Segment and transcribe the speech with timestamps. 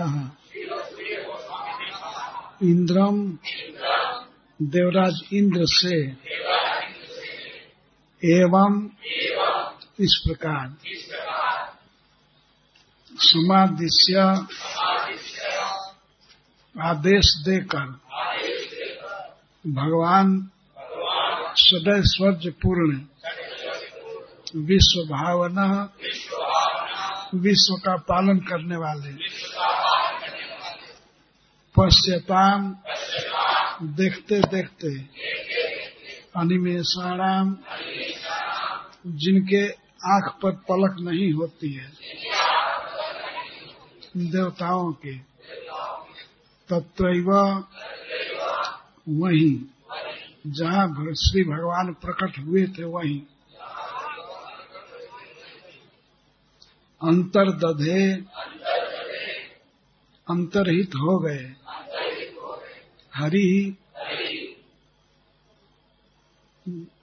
[0.00, 0.36] कहा?
[2.62, 3.38] इंद्रम,
[4.62, 5.96] देवराज इंद्र से।
[8.24, 8.88] एवं
[10.00, 10.74] इस प्रकार।
[13.14, 14.18] समादिश्य
[16.82, 17.86] आदेश देकर
[19.66, 20.50] भगवान
[21.56, 23.00] सदैव स्वर्ज पूर्ण
[24.56, 25.92] विश्व भावना,
[27.34, 29.31] विश्व का पालन करने वाले
[31.74, 32.76] पश्यताम
[33.82, 34.90] देखते देखते,
[36.36, 37.56] अनिमेषाणाम,
[39.06, 39.62] जिनके
[40.06, 41.88] आँख पर पलक नहीं होती है,
[44.16, 45.14] देवताओं के
[46.68, 47.08] तत्व
[49.08, 49.50] वही,
[50.46, 53.20] जहाँ श्री भगवान प्रकट हुए थे वहीं।
[57.00, 58.02] अंतर दधे
[60.26, 61.61] अंतरहित हो गए।
[63.14, 63.76] हरि।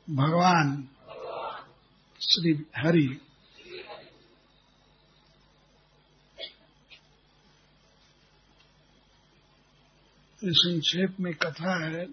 [0.09, 0.89] भगवान
[2.22, 3.22] श्री हरि।
[10.44, 12.03] संक्षेप में कथा है,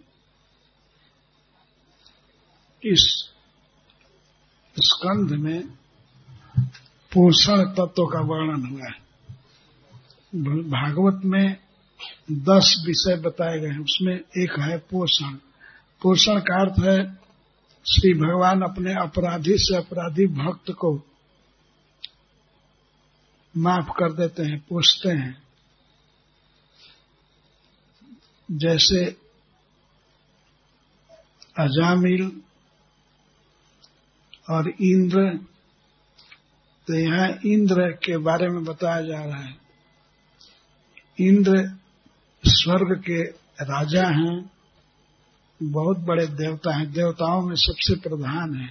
[2.84, 3.32] इस
[4.78, 5.66] स्कंध में
[7.12, 9.06] पोषण तत्व का वर्णन हुआ है।
[10.62, 11.65] भागवत में
[12.32, 15.34] दस विषय बताए गए हैं। उसमें एक है पोषण।
[16.02, 17.14] पोषण का अर्थ है,
[17.86, 21.06] श्री भगवान अपने अपराधी से अपराधी भक्त को
[23.56, 25.42] माफ़ कर देते हैं, पोषते हैं।
[28.50, 29.04] जैसे
[31.58, 32.40] अजामिल
[34.50, 35.38] और इंद्र
[36.86, 39.56] तो यहाँ इंद्र के बारे में बताया जा रहा है।
[41.20, 41.85] इंद्र
[42.56, 43.22] स्वर्ग के
[43.64, 44.50] राजा हैं,
[45.62, 48.66] बहुत बड़े देवता हैं, देवताओं में सबसे प्रधान है।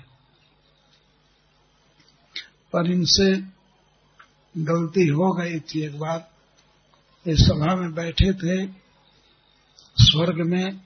[2.74, 3.36] पर इनसे
[4.58, 6.32] गलती हो गई थी एक बार।
[7.28, 8.74] इस सभा में बैठे थे,
[9.98, 10.82] स्वर्ग में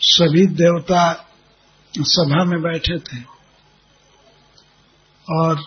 [0.00, 1.28] सभी देवता
[1.98, 3.36] सभा में बैठे थे।
[5.30, 5.60] और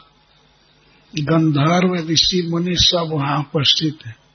[1.20, 4.29] गंधर्व ऋषि मुनि सब वहाँ उपस्थित है।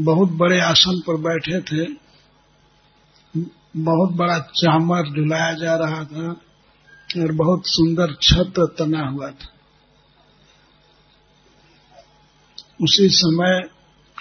[0.00, 1.84] बहुत बड़े आसन पर बैठे थे।
[3.76, 6.28] बहुत बड़ा चामर झुलाया जा रहा था
[7.22, 9.52] और बहुत सुंदर छत तना हुआ था।
[12.82, 13.62] उसी समय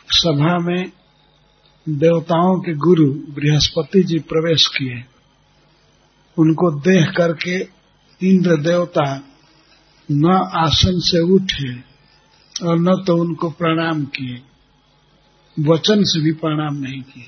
[0.09, 0.91] सभा में
[1.89, 5.03] देवताओं के गुरु बृहस्पति जी प्रवेश किए।
[6.37, 7.57] उनको देख करके
[8.21, 9.23] इंद्र देवता
[10.11, 11.73] न आसन से उठे
[12.67, 14.41] और न तो उनको प्रणाम किए।
[15.59, 17.23] वचन से भी प्रणाम नहीं किए।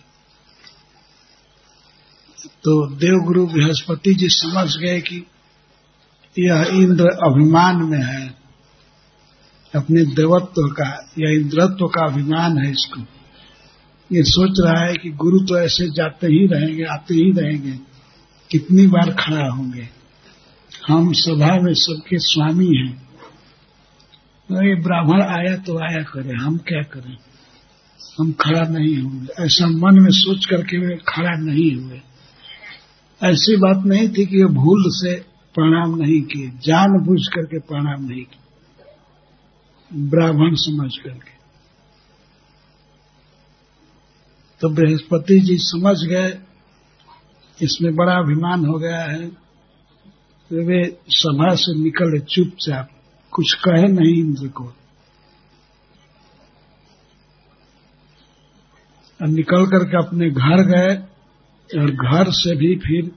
[2.45, 5.25] तो देवगुरु बृहस्पति जी समझ गए कि
[6.39, 8.35] यह इंद्र अभिमान में है।
[9.75, 13.01] अपने देवत्व का, या इंद्रत्व का अभिमान है इसको।
[14.11, 17.79] ये सोच रहा है कि गुरु तो ऐसे जाते ही रहेंगे, आते ही रहेंगे।
[18.51, 19.89] कितनी बार खड़ा होंगे।
[20.87, 23.05] हम सभा में सबके स्वामी हैं।
[24.49, 27.17] तो ये ब्राह्मण आया तो आया करे, हम क्या करें?
[28.19, 32.01] हम खड़ा नहीं होंगे ऐसा मन में सोच करके वे खड़ा नहीं हुए।
[33.23, 35.15] ऐसी बात नहीं थी कि वे भूल से
[35.55, 38.41] प्रणाम नहीं किए जान बुझ करके प्रणाम नहीं किए।
[40.09, 41.35] ब्राह्मण समझ करके।
[44.61, 46.37] तो बृहस्पति जी समझ गए,
[47.63, 49.27] इसमें बड़ा अभिमान हो गया है।
[50.49, 52.89] तो वे सभा से निकले चुपचाप,
[53.31, 54.73] कुछ कहे नहीं इंद्र को।
[59.23, 60.95] निकल करके अपने घर गए
[61.79, 63.11] और घर से भी फिर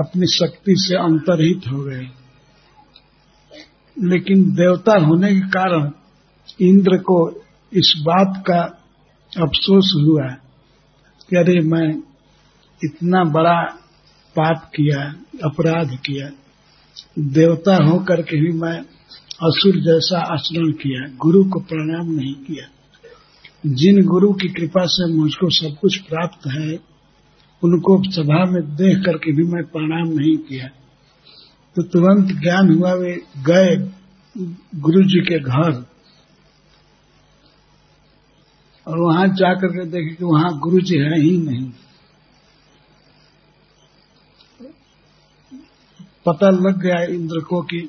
[0.00, 2.08] अपनी शक्ति से अंतरहित हो गए।
[3.98, 5.90] लेकिन देवता होने के कारण
[6.60, 7.30] इंद्र को
[7.72, 8.60] इस बात का
[9.42, 10.28] अफसोस हुआ
[11.30, 12.02] कि अरे मैं
[12.84, 13.62] इतना बड़ा
[14.38, 15.14] पाप किया,
[15.44, 16.30] अपराध किया।
[17.18, 18.80] देवता हो करके भी मैं
[19.42, 22.77] असुर जैसा आचरण किया, गुरु को प्रणाम नहीं किया।
[23.66, 26.80] जिन गुरु की कृपा से मुझको सब कुछ प्राप्त है,
[27.64, 30.68] उनको सभा में देख करके भी मैं प्रणाम नहीं किया।
[31.76, 33.90] तो तुरंत ज्ञान हुआ, वे गए
[34.74, 35.86] गुरु जी के घर।
[38.86, 41.70] और वहाँ जाकर के देखे कि वहाँ गुरु जी है ही नहीं।
[46.26, 47.88] पता लग गया इंद्र को कि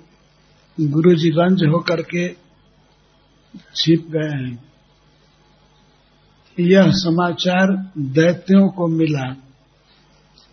[0.81, 2.29] गुरु जी रंज होकर के
[3.75, 4.68] छिप गए हैं।
[6.59, 9.25] यह समाचार दैत्यों को मिला।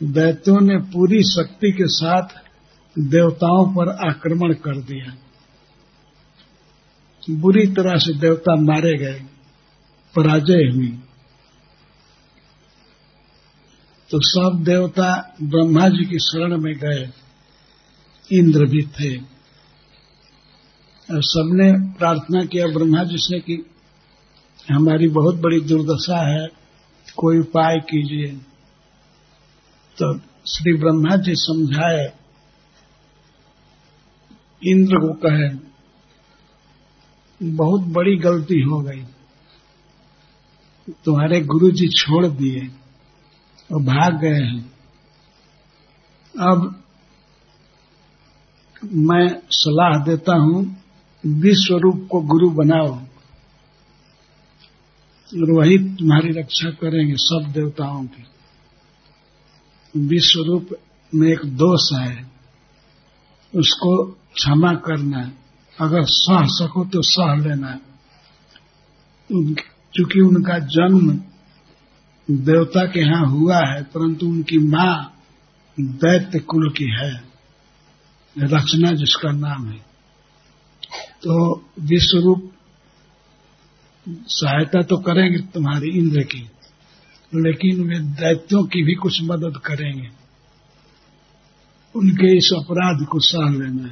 [0.00, 2.34] दैत्यों ने पूरी शक्ति के साथ
[2.96, 5.14] देवताओं पर आक्रमण कर दिया।
[7.28, 9.20] बुरी तरह से देवता मारे गए,
[10.14, 10.88] पराजय हुई
[14.10, 15.10] तो सब देवता
[15.42, 17.08] ब्रह्मा जी की शरण में गए,
[18.30, 19.16] इंद्र भी थे।
[21.08, 23.56] और सबने प्रार्थना किया ब्रह्मा जी से कि
[24.72, 26.46] हमारी बहुत बड़ी दुर्दशा है,
[27.16, 28.32] कोई उपाय कीजिए।
[29.98, 32.12] तो श्री ब्रह्मा जी समझाए,
[34.62, 35.48] इंद्र को कहे,
[37.40, 39.04] बहुत बड़ी गलती हो गई।
[41.04, 42.66] तुम्हारे गुरु जी छोड़ दिए
[43.72, 44.72] और भाग गए हैं।
[46.34, 46.82] अब
[48.84, 50.76] मैं सलाह देता हूँ
[51.24, 53.05] विश्व रूप को गुरु बनाओ।
[55.32, 58.24] और वही तुम्हारी रक्षा करेंगे सब देवताओं की।
[59.94, 60.68] विश्व रूप
[61.12, 62.30] में एक दोष है,
[63.52, 65.32] उसको क्षमा करना है।
[65.78, 67.78] अगर सह सको तो सह लेना
[69.30, 71.10] क्योंकि उनका जन्म
[72.28, 74.94] देवता के यहाँ हुआ है, परंतु उनकी माँ
[75.78, 77.10] दैत्य कुल की है।
[78.36, 79.78] रचना जिसका नाम है।
[81.22, 81.34] तो
[81.80, 82.50] विश्वरूप
[84.08, 86.40] सहायता तो करेंगे तुम्हारी इंद्र की,
[87.34, 90.08] लेकिन वे दैत्यों की भी कुछ मदद करेंगे।
[91.94, 93.88] उनके इस अपराध को सह लेना।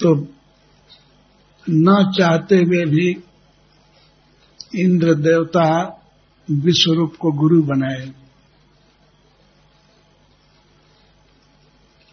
[0.00, 0.14] तो
[1.70, 3.08] न चाहते हुए भी
[4.74, 5.98] इंद्र देवता
[6.50, 8.12] विश्वरूप को गुरु बनाए।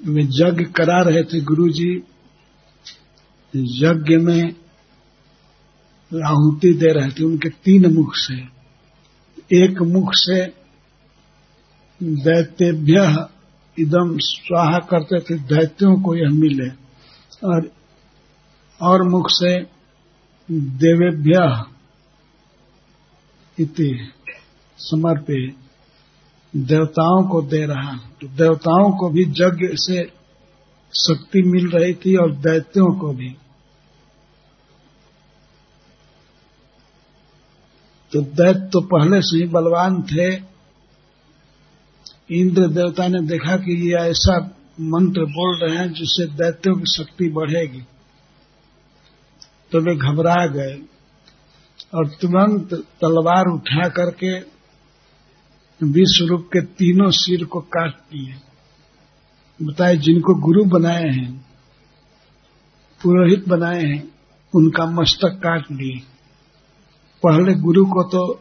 [0.05, 2.03] वे यज्ञ करा रहे थे गुरु जी
[3.55, 4.43] यज्ञ में
[6.25, 8.59] आहुति दे रहे थे, उनके तीन मुख से।
[9.65, 10.45] एक मुख से
[12.03, 13.25] दैत्यभ्य
[13.79, 16.69] इदम स्वाहा करते थे, दैत्यों को यह मिले।
[17.47, 17.71] और
[18.81, 19.59] और मुख से
[20.51, 21.63] देवेभ्य
[23.59, 24.11] इति
[24.77, 25.47] समर्पे
[26.55, 30.18] देवताओं को दे रहा। तो देवताओं को भी यज्ञ से
[30.93, 33.29] शक्ति मिल रही थी और दैत्यों को भी।
[38.11, 40.33] तो दैत्य तो पहले से ही बलवान थे।
[42.31, 44.37] इंद्र देवता ने देखा कि ये ऐसा
[44.79, 47.81] मंत्र बोल रहे हैं जिससे दैत्यों की शक्ति बढ़ेगी।
[49.71, 50.73] तो वे घबरा गए
[51.95, 54.39] और तुरंत तलवार उठा करके
[55.85, 58.48] विश्व रूप के तीनों सिर को काट दिए।
[59.61, 61.45] बताए, जिनको गुरु बनाए हैं,
[63.03, 64.11] पुरोहित बनाए हैं,
[64.55, 65.99] उनका मस्तक काट लिए।
[67.23, 68.33] पहले गुरु को तो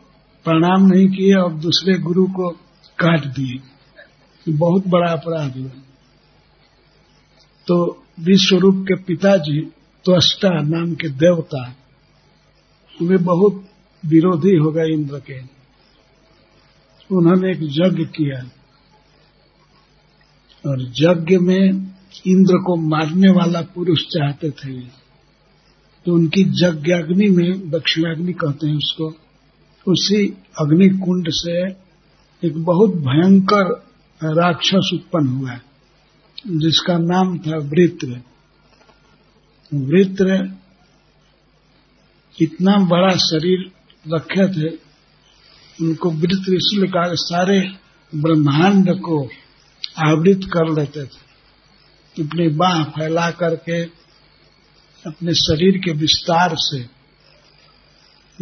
[0.45, 2.51] प्रणाम नहीं किए और दूसरे गुरु को
[2.99, 3.61] काट दिए।
[4.53, 5.71] बहुत बड़ा अपराध हुआ।
[7.67, 9.61] तो विश्वरूप के पिताजी
[10.05, 11.77] त्वष्टा नाम के देवता
[13.03, 13.69] वे बहुत
[14.07, 15.41] विरोधी हो गए इंद्र के।
[17.17, 18.58] उन्होंने एक यज्ञ किया।
[20.67, 21.65] और यज्ञ में
[22.27, 24.81] इंद्र को मारने वाला पुरुष चाहते थे।
[26.07, 29.15] तो उनकी यज्ञाग्नि में दक्षिणाग्नि कहते हैं उसको।
[29.87, 30.27] उसी
[30.61, 31.57] अग्नि कुंड से
[32.43, 33.71] एक बहुत भयंकर
[34.25, 35.59] राक्षस उत्पन्न हुआ
[36.47, 38.21] जिसका नाम था वृत्र।
[39.75, 40.57] वृत्र
[42.43, 43.73] इतना बड़ा शरीर
[44.15, 44.69] रखे थे,
[45.81, 47.61] उनको वृत्र इसलिए कहा सारे
[48.13, 49.29] ब्रह्मांड को
[49.99, 51.29] आवृत कर लेते थे।
[52.25, 53.85] अपनी बाह फैला करके,
[55.07, 56.99] अपने शरीर के विस्तार से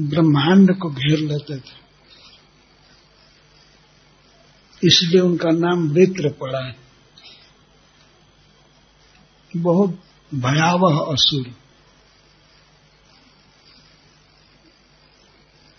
[0.01, 1.87] ब्रह्मांड को घेर लेते थे।
[4.85, 6.77] इसलिए उनका नाम वृत्र पड़ा है।
[9.57, 10.01] बहुत
[10.35, 11.55] भयावह असुर।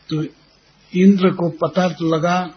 [0.10, 0.24] तो
[0.96, 2.57] इंद्र को पता तो लगा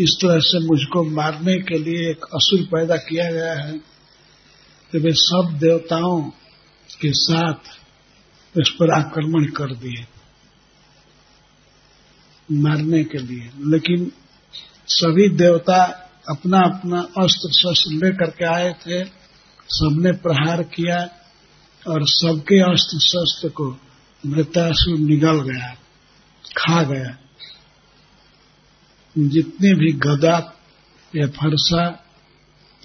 [0.00, 3.78] इस तरह से मुझको मारने के लिए एक असुर पैदा किया गया है
[4.92, 6.20] तो वे सब देवताओं
[7.00, 7.76] के साथ
[8.54, 10.04] इस पर आक्रमण कर दिए,
[12.48, 14.12] मारने के लिए। लेकिन
[14.88, 15.82] सभी देवता
[16.30, 19.04] अपना अपना अस्त्र शस्त्र लेकर के आए थे,
[19.70, 20.98] सबने प्रहार किया
[21.86, 23.70] और सबके अस्त्र शस्त्र को
[24.24, 25.74] मृतासुर निगल गया,
[26.56, 27.16] खा गया।
[29.18, 30.54] जितने भी गदा
[31.16, 32.04] या फरसा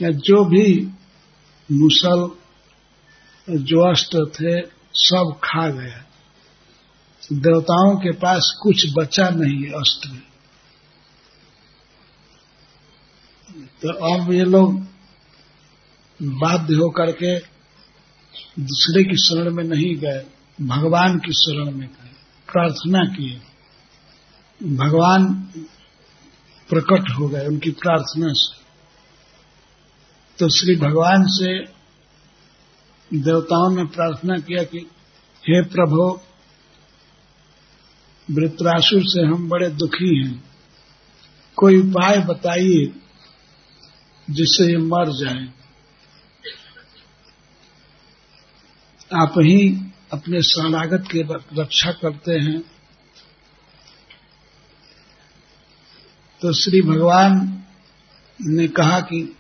[0.02, 0.92] या जो भी
[1.72, 2.32] मुसल
[3.50, 4.62] जो अस्त्र थे,
[4.94, 6.06] सब खा गया।
[7.34, 10.10] देवताओं के पास कुछ बचा नहीं अस्त्र।
[13.82, 14.80] तो अब ये लोग
[16.22, 17.40] बाध्य होकर के
[18.60, 20.26] दूसरे की शरण में नहीं गए,
[20.62, 22.12] भगवान की शरण में गए,
[22.54, 23.42] प्रार्थना किए।
[24.76, 25.50] भगवान
[26.74, 28.64] प्रकट हो गए, उनकी प्रार्थना से।
[30.40, 31.60] तो श्री भगवान से
[33.18, 34.78] देवताओं ने प्रार्थना किया कि,
[35.50, 36.20] हे प्रभु,
[38.32, 40.44] वृत्रासुर से हम बड़े दुखी हैं।
[41.56, 42.96] कोई उपाय बताइए
[44.30, 45.50] जिससे ये मर जाए?
[49.16, 51.20] आप ही अपने शरणागत की
[51.62, 52.73] रक्षा करते हैं।
[56.44, 57.64] तो श्री भगवान
[58.42, 59.38] ने कहा कि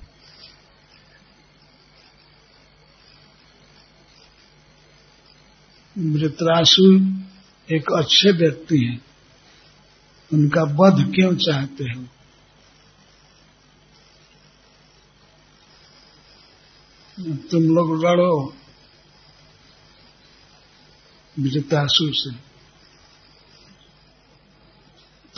[5.98, 7.24] मृतरासुर
[7.72, 9.05] एक अच्छे व्यक्ति हैं।
[10.33, 12.03] उनका वध क्यों चाहते हो?
[17.36, 18.55] तुम लोग लड़ो
[21.39, 22.52] मृतासु से।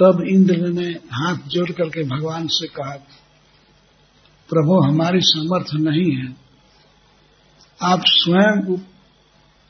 [0.02, 2.96] तब इंद्र ने हाथ जोड़ करके भगवान से कहा,
[4.50, 6.36] प्रभु, हमारी समर्थ नहीं है।
[7.82, 8.78] आप स्वयं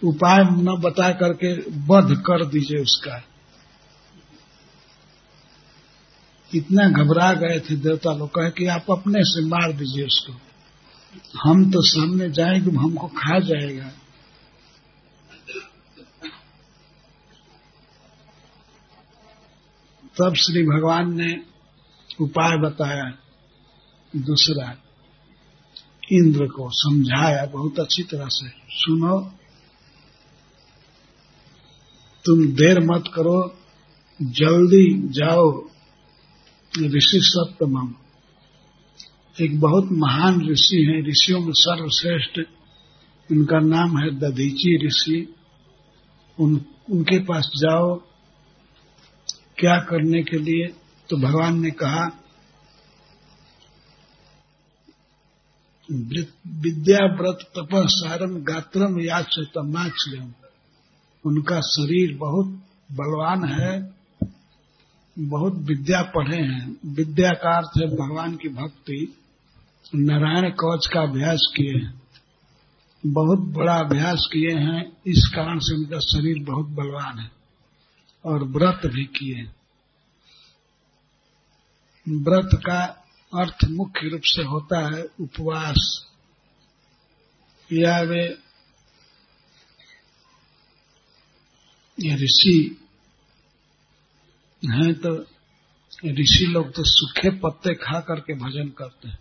[0.04, 3.24] उपाय न बता करके बध कर दीजिए उसका।
[6.56, 10.34] इतना घबरा गए थे देवता लोग, कहे कि आप अपने से मार दीजिए उसको।
[11.44, 13.92] हम तो सामने जाएँगे हमको खा जाएगा।
[20.18, 21.42] तब श्री भगवान ने
[22.22, 23.18] उपाय बताया
[24.16, 24.78] दूसरा
[26.12, 29.32] इंद्र को समझाया बहुत अच्छी तरह से सुनो
[32.26, 33.58] तुम देर मत करो
[34.22, 35.64] जल्दी जाओ
[36.80, 37.96] ऋषि सप्तम।
[39.42, 42.40] एक बहुत महान ऋषि है ऋषियों में सर्वश्रेष्ठ
[43.32, 45.36] उनका नाम है दधीची ऋषि।
[46.40, 47.96] उन, उनके पास जाओ
[49.58, 50.68] क्या करने के लिए?
[51.10, 52.06] तो भगवान ने कहा
[55.90, 60.32] विद्या व्रत तप सारम गात्रम याच तमाचलम
[61.26, 62.48] उनका शरीर बहुत
[62.92, 63.94] बलवान है,
[65.20, 69.16] बहुत विद्या पढ़े हैं। विद्या का अर्थ है भगवान की भक्ति।
[69.96, 72.02] नारायण कवच का अभ्यास किए हैं।
[73.06, 77.35] बहुत बड़ा अभ्यास किए हैं। इस कारण से उनका शरीर बहुत बलवान है।
[78.26, 79.44] और व्रत भी किए।
[82.08, 82.82] व्रत का
[83.34, 86.06] अर्थ मुख्य रूप से होता है उपवास।
[87.70, 88.24] या वे
[92.16, 92.58] ऋषि
[94.64, 95.16] हैं तो
[96.06, 99.20] ऋषि लोग तो सूखे पत्ते खा करके भजन करते हैं।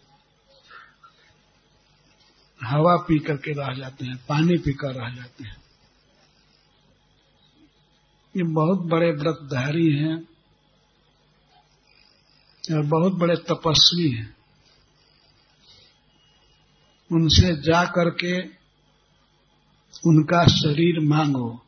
[2.60, 5.63] हवा पी करके रह जाते हैं, पानी पीकर रह जाते हैं।
[8.36, 10.22] ये बहुत बड़े व्रतधारी हैं
[12.76, 14.36] और बहुत बड़े तपस्वी हैं।
[17.12, 18.42] उनसे जा करके
[20.06, 21.62] उनका शरीर मांगो।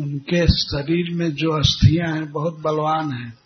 [0.00, 3.38] उनके शरीर में जो अस्थियाँ हैं, बहुत बलवान हैं।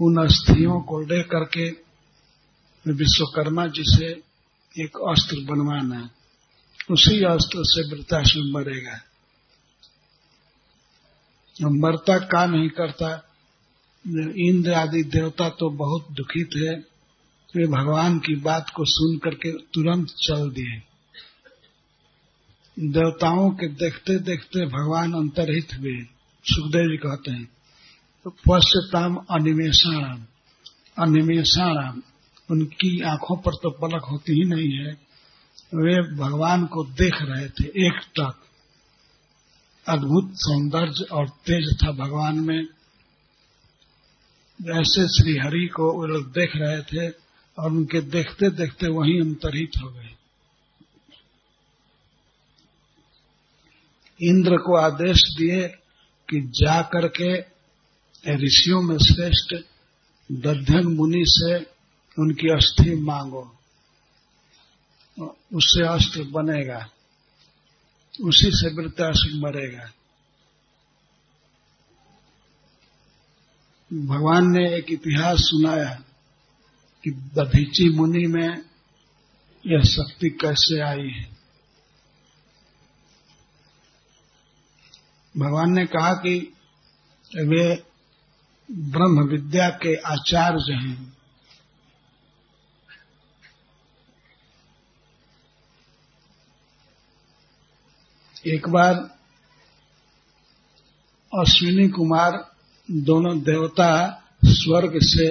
[0.00, 1.70] उन अस्थियों को ले करके
[2.92, 4.22] विश्वकर्मा जी से
[4.84, 6.10] एक अस्त्र बनवाना है।
[6.90, 9.07] उसी अस्त्र से वृतासुर मरेगा
[11.58, 13.10] मरता का नहीं करता।
[14.38, 19.52] इंद्र आदि देवता तो बहुत दुखी थे। वे तो भगवान की बात को सुन करके
[19.52, 20.78] तुरंत चल दिए।
[22.76, 25.96] देवताओं के देखते देखते भगवान अंतरहित हुए।
[26.44, 27.44] सुखदेव जी कहते हैं
[28.24, 30.24] तो पश्यताम अनिमेषाणाम
[30.98, 32.02] अनिमेषाणाम,
[32.50, 34.92] उनकी आँखों पर तो पलक होती ही नहीं है।
[35.74, 38.44] वे भगवान को देख रहे थे एक टक
[39.88, 42.60] अद्भुत सौंदर्य और तेज था भगवान में।
[44.80, 47.14] ऐसे श्री हरि को वो लोग देख रहे थे
[47.58, 50.14] और उनके देखते देखते वहीं अंतरहित हो गए।
[54.22, 55.68] इंद्र को आदेश दिए
[56.28, 57.38] कि जा करके
[58.34, 59.54] ऋषियों में श्रेष्ठ
[60.32, 61.58] दध्यन मुनि से
[62.18, 63.56] उनकी अस्थि मांगो।
[65.54, 66.88] उससे अस्त्र बनेगा।
[68.22, 69.90] उसी से वृत्तासुर मरेगा।
[73.92, 76.02] भगवान ने एक इतिहास सुनाया
[77.04, 78.64] कि दधीची मुनि में
[79.66, 81.38] यह शक्ति कैसे आई है।
[85.36, 86.54] भगवान ने कहा कि
[87.36, 87.84] वे
[88.70, 91.17] ब्रह्म विद्या के आचार्य हैं।
[98.46, 98.94] एक बार
[101.32, 102.32] अश्विनी कुमार
[102.90, 103.90] दोनों देवता
[104.44, 105.26] स्वर्ग से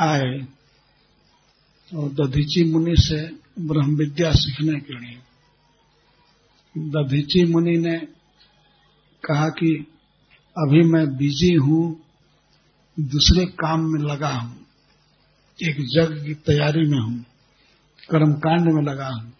[0.00, 0.46] आए
[1.92, 3.20] और दधीची मुनि से
[3.60, 5.18] ब्रह्म विद्या सीखने के लिए।
[6.90, 7.96] दधीची मुनि ने
[9.24, 9.74] कहा कि
[10.56, 11.82] अभी मैं बिज़ी हूँ,
[12.98, 14.66] दूसरे काम में लगा हूँ,
[15.58, 17.18] एक जग की तैयारी में हूँ,
[18.10, 19.32] कर्मकांड में लगा हूँ।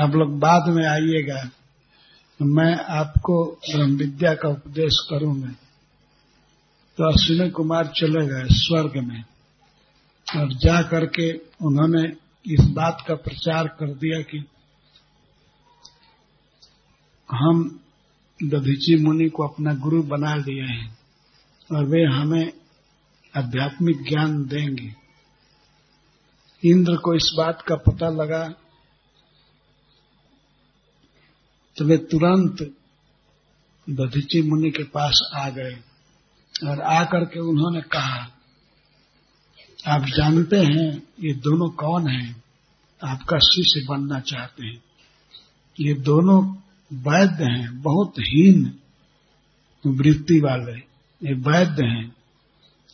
[0.00, 1.42] आप लोग बाद में आइएगा।
[2.42, 5.48] मैं आपको ब्रह्म विद्या का उपदेश करूँगा।
[6.96, 9.24] तो अश्विनी कुमार चले गए स्वर्ग में।
[10.36, 12.08] और जा करके उन्होंने
[12.54, 14.44] इस बात का प्रचार कर दिया कि
[17.32, 17.80] हम
[18.44, 20.98] दधीची मुनि को अपना गुरु बना लिए हैं
[21.72, 22.52] और वे हमें
[23.36, 24.94] आध्यात्मिक ज्ञान देंगे।
[26.64, 28.54] इंद्र को इस बात का पता लगा
[31.76, 32.74] तो वे तुरंत
[33.90, 35.76] दधीची मुनि के पास आ गए
[36.68, 38.30] और आकर के उन्होंने कहा,
[39.88, 42.44] आप जानते हैं ये दोनों कौन हैं?
[43.04, 44.82] आपका शिष्य बनना चाहते हैं।
[45.80, 46.54] ये दोनों
[46.92, 48.78] वैद्य हैं, बहुत हीन
[49.86, 50.78] वृत्ति वाले।
[51.28, 52.16] ये वैद्य हैं।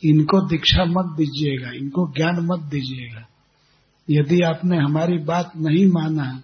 [0.05, 3.27] इनको दीक्षा मत दीजिएगा, इनको ज्ञान मत दीजिएगा।
[4.09, 6.43] यदि आपने हमारी बात नहीं माना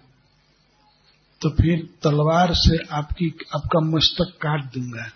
[1.40, 5.10] तो फिर तलवार से आपकी, आपका मस्तक काट दूँगा।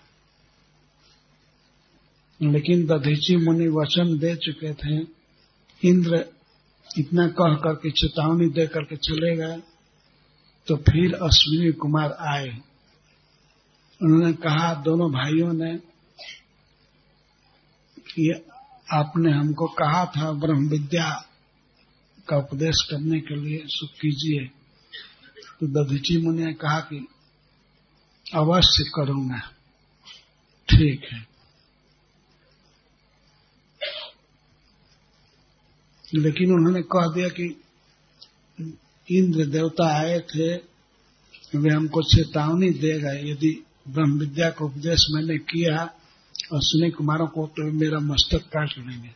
[2.41, 5.07] लेकिन दधीची मुनि वचन दे चुके थे।
[5.89, 6.25] इंद्र
[6.97, 9.61] इतना कह करके, चेतावनी दे करके चले गए।
[10.67, 12.49] तो फिर अश्विनी कुमार आए।
[14.01, 15.77] उन्होंने कहा, दोनों भाइयों ने
[17.99, 18.45] कि
[18.93, 21.25] आपने हमको कहा था ब्रह्म विद्या
[22.27, 24.62] का उपदेश करने के लिए, सुख कीजिए।
[25.61, 27.07] तो दधीची मुनि ने कहा कि
[28.35, 29.39] अवश्य करूँगा
[30.69, 31.33] ठीक है।
[36.15, 37.45] लेकिन उन्होंने कह दिया कि
[39.07, 40.55] इंद्र देवता आए थे,
[41.55, 45.83] वे हमको चेतावनी दे गए यदि ब्रह्म विद्या का उपदेश मैंने किया
[46.53, 49.09] अश्विनी कुमारों को तो मेरा मस्तक काट लेंगे।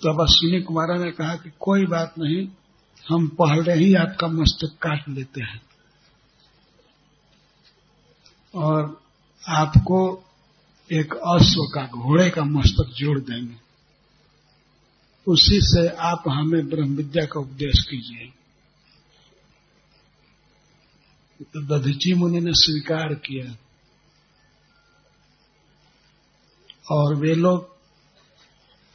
[0.00, 2.46] तो अब अश्विनी कुमारों ने कहा कि कोई बात नहीं
[3.08, 5.62] हम पहले ही आपका मस्तक काट लेते हैं।
[8.54, 9.02] और
[9.48, 10.24] आपको
[10.92, 13.56] एक अश्व का घोड़े का मस्तक जोड़ देंगे।
[15.26, 18.32] उसी से आप हमें ब्रह्म विद्या का उपदेश कीजिए।
[21.42, 23.56] तो दधीची मुनि ने स्वीकार किया।
[26.90, 27.76] और वे लोग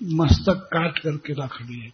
[0.03, 1.91] मस्तक काट करके रख लिए।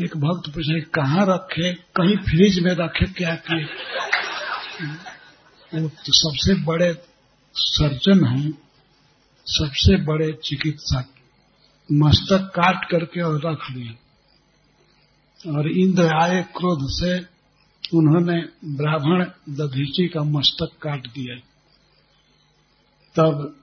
[0.00, 1.72] एक भक्त पूछे, कहाँ रखे?
[1.72, 3.06] कहीं फ्रिज में रखे?
[3.12, 3.64] क्या किए?
[5.74, 6.92] वो तो सबसे बड़े
[7.56, 8.50] सर्जन हैं,
[9.46, 11.06] सबसे बड़े चिकित्सक,
[11.92, 13.94] मस्तक काट करके और रख लिए
[15.56, 17.18] और इंद्र आए क्रोध से,
[17.96, 18.38] उन्होंने
[18.76, 21.36] ब्राह्मण दधीची का मस्तक काट दिया।
[23.16, 23.56] तब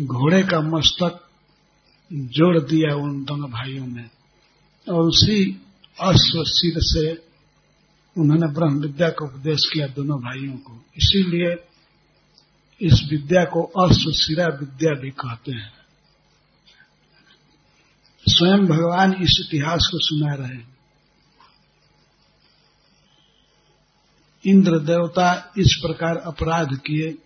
[0.00, 1.28] घोड़े का मस्तक
[2.12, 4.15] जोड़ दिया उन दोनों भाइयों ने।
[4.88, 5.62] और उसी
[6.00, 7.26] अश्व सिर से
[8.20, 11.56] उन्होंने ब्रह्म विद्या का उपदेश किया दोनों भाइयों को। इसीलिए
[12.80, 15.72] इस विद्या को अश्वशिरा विद्या भी कहते हैं।
[18.28, 20.76] स्वयं भगवान इस इतिहास को सुना रहे हैं।
[24.46, 27.18] इंद्र देवता इस प्रकार अपराध किए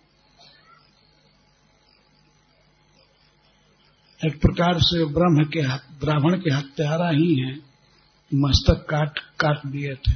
[4.25, 5.61] एक प्रकार से ब्रह्म के
[6.05, 7.59] ब्राह्मण के हत्यारा ही हैं।
[8.33, 10.13] मस्तक काट काट दिए थे।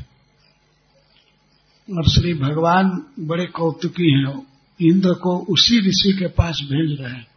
[1.97, 4.47] और श्री भगवान बड़े कौतुकी हैं।
[4.81, 7.27] इंद्र को उसी ऋषि के पास भेज रहे हैं।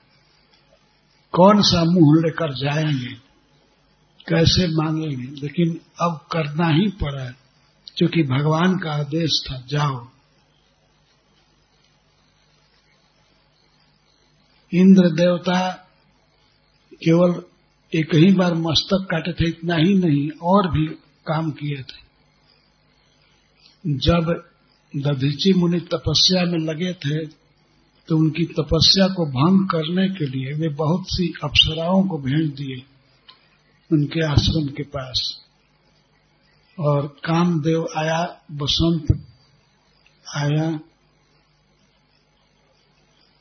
[1.33, 3.15] कौन सा मुँह लेकर जाएँगे?
[4.29, 5.41] कैसे मांगेंगे?
[5.41, 7.31] लेकिन अब करना ही पड़ा
[7.97, 10.09] क्योंकि भगवान का आदेश था, जाओ।
[14.75, 15.85] इंद्र देवता
[17.03, 17.43] केवल
[17.93, 20.87] एक ही बार मस्तक काटे थे, इतना ही नहीं, और भी
[21.27, 22.07] काम किए थे।
[23.99, 24.31] जब
[24.95, 27.27] दधीची मुनि तपस्या में लगे थे
[28.09, 32.83] तो उनकी तपस्या को भंग करने के लिए वे बहुत सी अप्सराओं को भेज दिए
[33.91, 35.21] उनके आश्रम के पास।
[36.79, 38.21] और कामदेव आया,
[38.53, 39.13] बसंत
[40.27, 40.71] आया,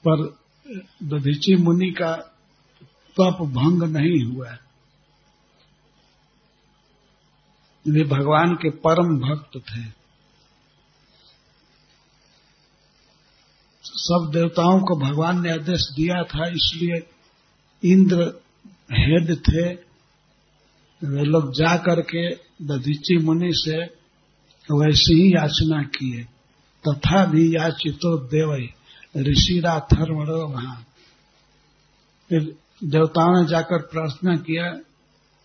[0.03, 0.25] पर
[1.03, 2.11] दधीची मुनि का
[3.19, 4.57] तप भंग नहीं हुआ।
[7.87, 9.97] वे भगवान के परम भक्त थे।
[13.83, 17.09] सब देवताओं को भगवान ने आदेश दिया था, इसलिए
[17.91, 18.41] इंद्र
[18.91, 19.73] हेड थे।
[21.03, 23.77] वे लोग जा करके दधीची मुनि से
[24.71, 26.23] वैसे ही याचना किए।
[26.87, 28.69] तथा भी याचितो देव,
[29.17, 30.85] ऋषिरा थर्मणो वहाँ
[32.83, 34.79] देवताओं ने जाकर प्रार्थना किया,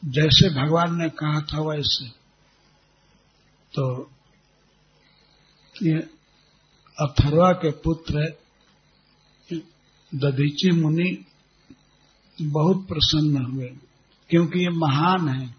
[0.04, 2.08] जैसे भगवान ने कहा था वैसे।
[3.74, 4.10] तो
[5.82, 5.98] ये
[6.98, 8.38] अथर्वा के पुत्र
[10.12, 11.24] दधीची मुनि
[12.42, 13.68] बहुत प्रसन्न हुए,
[14.30, 15.54] क्योंकि ये महान है,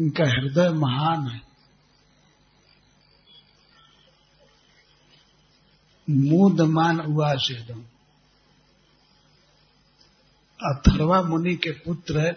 [0.00, 1.40] इनका हृदय महान है।
[6.10, 7.82] मूदमान उवासेदम
[10.64, 12.36] अथर्वा मुनि के पुत्र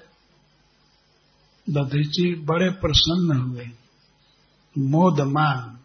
[1.70, 3.70] दधीची बड़े प्रसन्न हुए।
[4.78, 5.80] मोदमान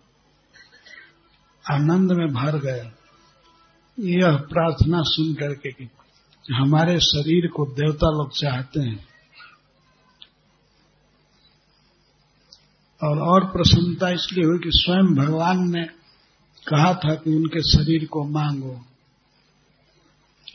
[1.75, 2.93] आनंद में भर गए
[4.01, 5.91] यह प्रार्थना सुन करके कि
[6.55, 9.09] हमारे शरीर को देवता लोग चाहते हैं।
[13.05, 15.85] और और प्रसन्नता इसलिए हुई कि स्वयं भगवान ने
[16.69, 18.85] कहा था कि उनके शरीर को मांगो।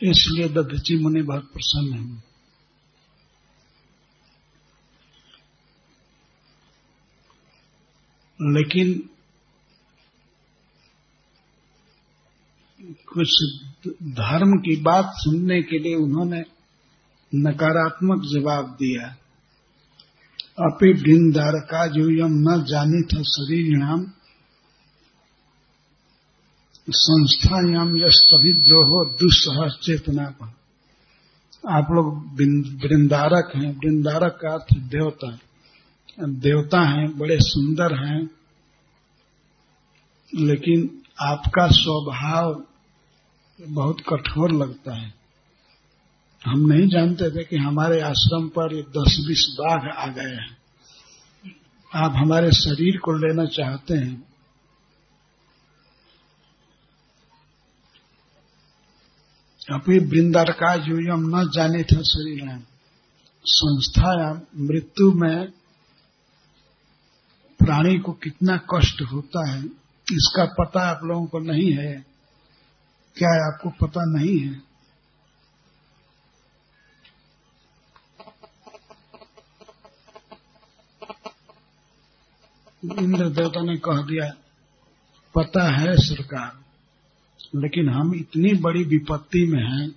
[0.02, 2.26] इसलिए दधची मुनि बहुत प्रसन्न है।
[8.52, 9.08] लेकिन
[13.12, 13.30] कुछ
[14.02, 16.44] धर्म की बात सुनने के लिए उन्होंने
[17.34, 19.16] नकारात्मक जवाब दिया।
[20.58, 24.12] अपि वृंदारका जो यम न जानी था शरीर नाम
[26.90, 27.88] संस्थायाम
[28.52, 30.46] द्रोहो दुस्सह चेतना पर
[31.70, 32.26] आप लोग
[32.84, 35.38] वृंदारक हैं। वृंदारक का अर्थ देवता
[36.20, 38.30] देवता हैं, बड़े सुंदर हैं।
[40.34, 42.62] लेकिन आपका स्वभाव
[43.68, 45.14] बहुत कठोर लगता है।
[46.46, 50.56] हम नहीं जानते थे कि हमारे आश्रम पर ये दस बीस बाघ आ गए हैं।
[51.94, 54.35] आप हमारे शरीर को लेना चाहते हैं।
[59.68, 62.64] अभी वृंदार का यूयम न जाने था शरीर में।
[63.44, 64.12] संस्था
[64.56, 65.50] मृत्यु में
[67.60, 69.64] प्राणी को कितना कष्ट होता है,
[70.06, 71.94] इसका पता आप लोगों को नहीं है।
[73.16, 74.62] क्या आपको पता नहीं है?
[82.98, 84.30] इंद्र देवता ने कह दिया,
[85.34, 86.65] पता है सरकार।
[87.56, 89.90] लेकिन हम इतनी बड़ी विपत्ति में हैं,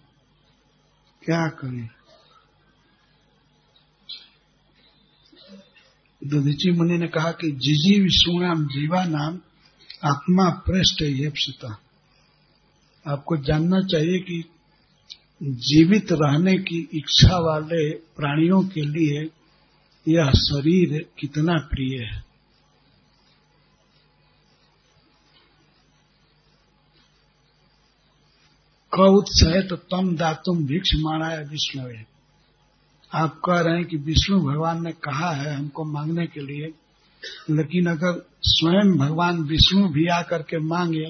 [1.26, 1.90] क्या करें?
[6.24, 9.40] दधीची मुनि ने कहा कि जिजी विष्णुनाम जीवा नाम
[10.04, 11.28] आत्मा पृष्ठ ये
[13.08, 14.44] आपको जानना चाहिए कि
[15.44, 19.30] जीवित रहने की इच्छा वाले प्राणियों के लिए
[20.08, 22.29] यह शरीर कितना प्रिय है।
[28.94, 31.84] कौत्सह तो तम दातुम भिक्ष माणाया विष्णु
[33.12, 36.68] आप कह रहे हैं कि विष्णु भगवान ने कहा है हमको मांगने के लिए,
[37.50, 41.06] लेकिन अगर स्वयं भगवान विष्णु भी आकर के मांगे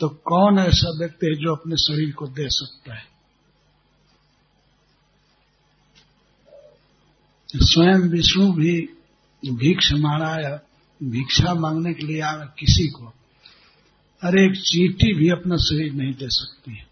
[0.00, 3.04] तो कौन ऐसा व्यक्ति है जो अपने शरीर को दे सकता है?
[7.56, 8.80] स्वयं विष्णु भी
[9.42, 10.60] भिक्ष माराया
[11.02, 13.12] भिक्षा मांगने के लिए आवे किसी को?
[14.22, 16.86] अरे एक चीटी भी अपना शरीर नहीं दे सकती है।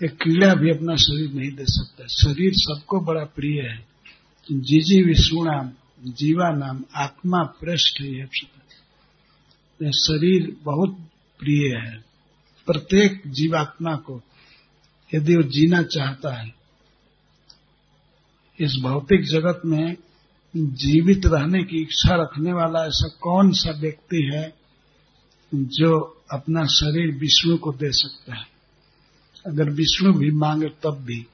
[0.00, 3.76] एक कीड़ा भी अपना शरीर नहीं दे सकता। शरीर सबको बड़ा प्रिय है।
[4.48, 5.70] जीजी विष्णुनाम
[6.12, 8.24] जीवा नाम आत्मा पृष्ठ ये
[9.92, 10.96] शरीर बहुत
[11.40, 12.04] प्रिय है।
[12.66, 14.20] प्रत्येक जीवात्मा को
[15.12, 16.54] यदि वो जीना चाहता है,
[18.58, 19.96] इस भौतिक जगत में
[20.56, 24.63] जीवित रहने की इच्छा रखने वाला ऐसा कौन सा व्यक्ति है
[25.54, 28.46] जो अपना शरीर विष्णु को दे सकता है।
[29.46, 31.26] अगर विष्णु भी मांगे तब भी,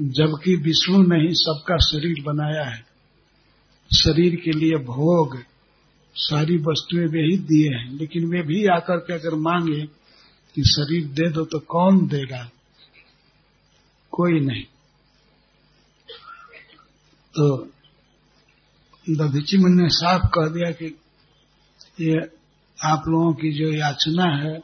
[0.00, 2.86] जबकि विष्णु ने ही सबका शरीर बनाया है,
[3.96, 5.38] शरीर के लिए भोग
[6.14, 9.86] सारी वस्तुएँ वे ही दिए हैं। लेकिन वे भी आकर के अगर मांगे
[10.54, 12.50] कि शरीर दे दो तो कौन देगा?
[14.10, 14.64] कोई नहीं।
[17.34, 17.70] तो
[19.10, 20.86] दधीची मन ने साफ़ कह दिया कि
[22.00, 22.37] ये
[22.84, 24.58] आप लोगों की जो याचना है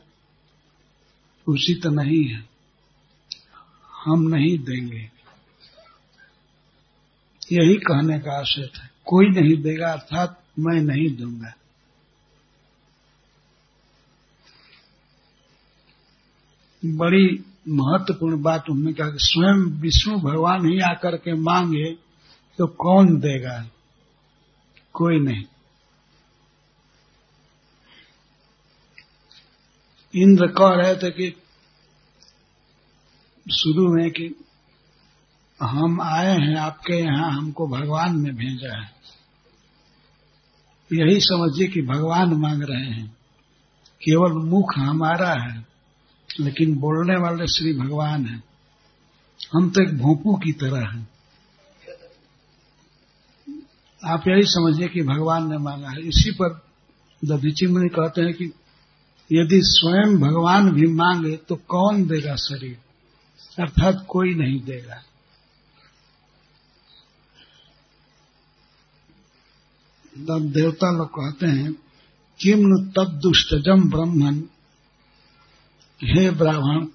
[1.49, 2.49] उचित नहीं है।
[4.05, 5.11] हम नहीं देंगे।
[7.53, 11.53] यही कहने का आशय था। कोई नहीं देगा, अर्थात मैं नहीं दूँगा।
[16.85, 21.95] बड़ी महत्वपूर्ण बात उन्होंने कहा कि स्वयं विष्णु भगवान ही आकर के मांगे
[22.59, 23.71] तो कौन देगा?
[24.93, 25.45] कोई नहीं।
[30.17, 31.31] इंद्र कह रहे थे कि
[33.53, 34.45] शुरू में कि
[35.63, 38.95] हम आए हैं, आपके यहाँ हमको भगवान ने भेजा है।
[40.93, 43.17] यही समझिए कि भगवान मांग रहे हैं।
[44.05, 45.67] केवल मुख हमारा है,
[46.41, 48.45] लेकिन बोलने वाले श्री भगवान हैं।
[49.57, 51.09] हम तो एक भोंपू की तरह हैं।
[54.05, 56.63] आप यही समझिए कि भगवान ने मांगा है। इसी पर
[57.25, 58.53] दधीची मुनि कहते हैं कि
[59.31, 62.79] यदि स्वयं भगवान भी मांगे तो कौन देगा शरीर?
[63.59, 65.03] अर्थात कोई नहीं देगा।
[70.15, 71.73] तब देवता लोग कहते हैं
[72.41, 72.61] किम
[72.93, 74.43] तब दुष्टजम ब्रह्मन।
[76.03, 76.87] हे ब्राह्मण,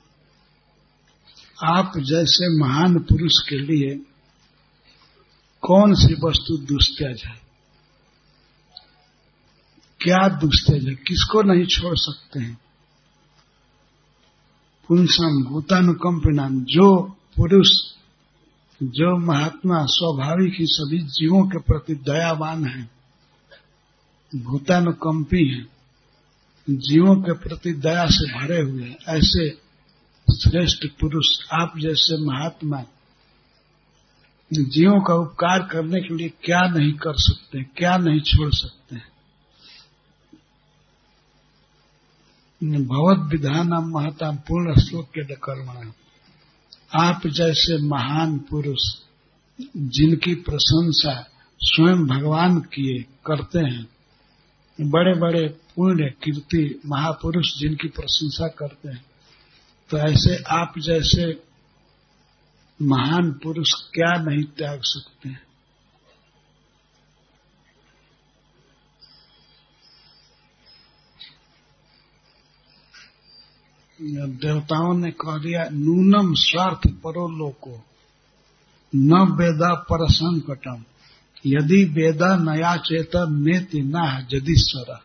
[1.63, 3.95] आप जैसे महान पुरुष के लिए
[5.63, 7.38] कौन सी वस्तु दुस्तेज है?
[10.01, 10.95] क्या दुस्तेज है?
[10.95, 12.62] किसको नहीं छोड़ सकते हैं?
[14.88, 17.01] पुंसम, भूतानुकंपिनाम, जो
[17.35, 17.67] पुरुष,
[18.83, 22.89] जो महात्मा स्वाभाविक ही सभी जीवों के प्रति दयावान है,
[24.35, 25.62] भूतानुकंपी है,
[26.69, 29.49] जीवों के प्रति दया से भरे हुए हैं, ऐसे
[30.35, 32.83] श्रेष्ठ पुरुष आप जैसे महात्मा,
[34.53, 39.18] जीवों का उपकार करने के लिए क्या नहीं कर सकते, क्या नहीं छोड़ सकते
[42.63, 45.91] भगवत विधान महता पूर्ण श्लोक के कर्म
[46.95, 48.95] आप जैसे महान पुरुष,
[49.78, 51.28] जिनकी प्रशंसा
[51.60, 53.88] स्वयं भगवान किए करते हैं
[54.82, 59.06] बड़े बड़े पुण्य कीर्ति महापुरुष जिनकी प्रशंसा करते हैं
[59.89, 61.43] तो ऐसे आप जैसे
[62.82, 65.48] महान पुरुष क्या नहीं त्याग सकते हैं?
[74.01, 77.83] देवताओं ने कह दिया, नूनम स्वार्थ परो लोको,
[78.95, 80.83] न वेदा पर संकटम
[81.45, 85.01] यदि वेदा नया चेतन नेति न जदीश्वरा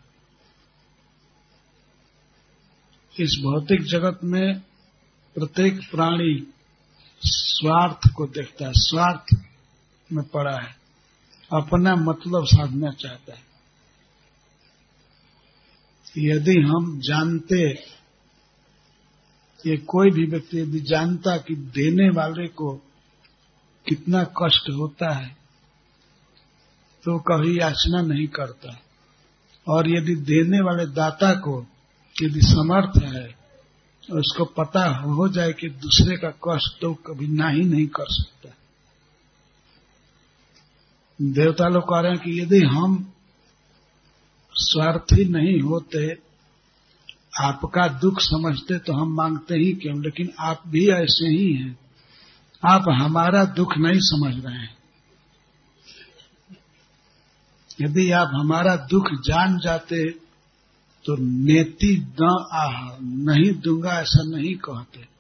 [3.21, 4.61] इस भौतिक जगत में
[5.35, 6.47] प्रत्येक प्राणी
[7.23, 9.37] स्वार्थ को देखता है, स्वार्थ
[10.13, 10.77] में पड़ा है,
[11.53, 13.43] अपना मतलब साधना चाहता है।
[16.19, 17.59] यदि हम जानते
[19.67, 22.75] ये कोई भी व्यक्ति यदि जानता कि देने वाले को
[23.87, 25.29] कितना कष्ट होता है
[27.05, 28.81] तो कभी याचना नहीं करता।
[29.67, 31.67] और यदि देने वाले दाता को
[32.23, 33.25] यदि समर्थ है
[34.13, 38.07] और उसको पता हो जाए कि दूसरे का कष्ट तो कभी ना ही नहीं कर
[38.09, 38.51] सकता।
[41.23, 43.13] देवता लोग कह रहे हैं कि यदि हम
[44.55, 46.07] स्वार्थी नहीं होते
[47.41, 50.03] आपका दुख समझते तो हम मांगते ही क्यों?
[50.03, 51.79] लेकिन आप भी ऐसे ही हैं।
[52.65, 54.77] आप हमारा दुख नहीं समझ रहे हैं।
[57.81, 60.11] यदि आप हमारा दुख जान जाते
[61.05, 65.15] तो नेति न आह, नहीं दूँगा ऐसा नहीं कहते।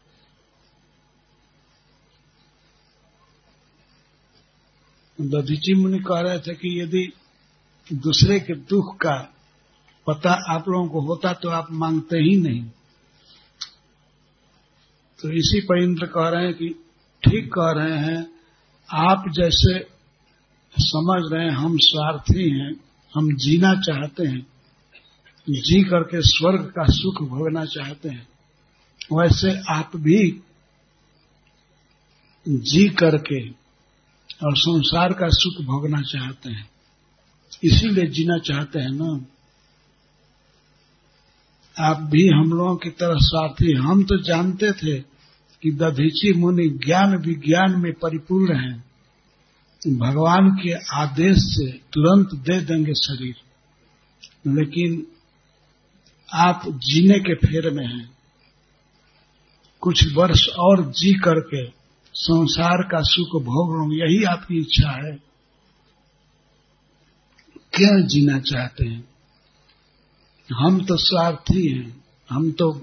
[5.20, 7.12] दधीची मुनि कह रहे थे कि यदि
[7.92, 9.33] दूसरे के दुख का
[10.06, 12.62] पता आप लोगों को होता तो आप मांगते ही नहीं।
[15.18, 16.68] तो इसी पर इंद्र कह रहे हैं कि
[17.22, 18.26] ठीक कह रहे हैं,
[18.88, 19.78] आप जैसे
[20.74, 22.72] समझ रहे हैं, हम स्वार्थी हैं,
[23.14, 24.46] हम जीना चाहते हैं,
[25.46, 28.26] जी करके स्वर्ग का सुख भोगना चाहते हैं,
[29.12, 30.40] वैसे आप भी
[32.46, 33.48] जी करके
[34.44, 36.68] और संसार का सुख भोगना चाहते हैं।
[37.64, 39.14] इसीलिए जीना चाहते हैं ना।
[41.80, 45.00] आप भी हम लोगों की तरह स्वार्थी हम तो जानते थे
[45.62, 48.84] कि दधीची मुनि ज्ञान विज्ञान में परिपूर्ण हैं।
[49.96, 53.34] भगवान के आदेश से तुरंत दे देंगे शरीर।
[54.46, 55.06] लेकिन
[56.34, 58.16] आप जीने के फेर में हैं।
[59.80, 61.66] कुछ वर्ष और जी करके
[62.14, 65.12] संसार का सुख भोग लूँ यही आपकी इच्छा है।
[67.72, 69.13] क्या जीना चाहते हैं?
[70.52, 72.80] हम तो स्वार्थी हैं। हम तो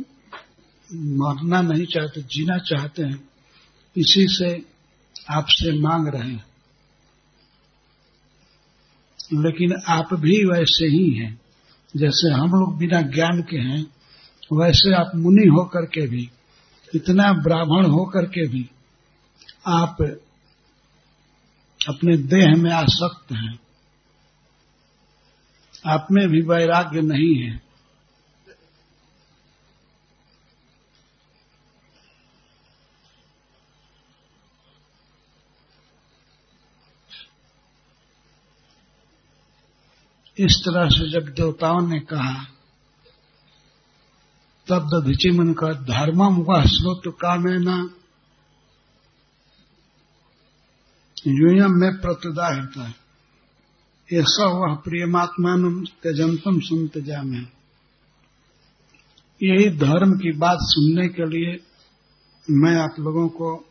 [0.94, 3.30] मरना नहीं चाहते, जीना चाहते हैं।
[3.98, 4.66] इसी से
[5.30, 6.46] आपसे मांग रहे हैं।
[9.34, 11.42] लेकिन आप भी वैसे ही हैं।
[11.96, 13.84] जैसे हम लोग बिना ज्ञान के हैं,
[14.54, 16.30] वैसे आप मुनि होकर के भी,
[16.96, 18.70] इतना ब्राह्मण होकर के भी,
[19.68, 19.98] आप
[21.90, 23.60] अपने देह में आसक्त हैं।
[25.86, 27.72] आप में भी वैराग्य नहीं है।
[40.40, 42.44] इस तरह से जब देवताओं ने कहा,
[44.68, 47.90] तब दधीची मन का धर्मम वह स्रोत कामेना
[51.28, 52.96] यूयम में प्रतिदा होता है।
[54.14, 57.48] ऐसा वह प्रियमात्मान त्यजंतम सुन त्यजा में
[59.44, 61.60] यही धर्म की बात सुनने के लिए
[62.50, 63.66] मैं आप लोगों को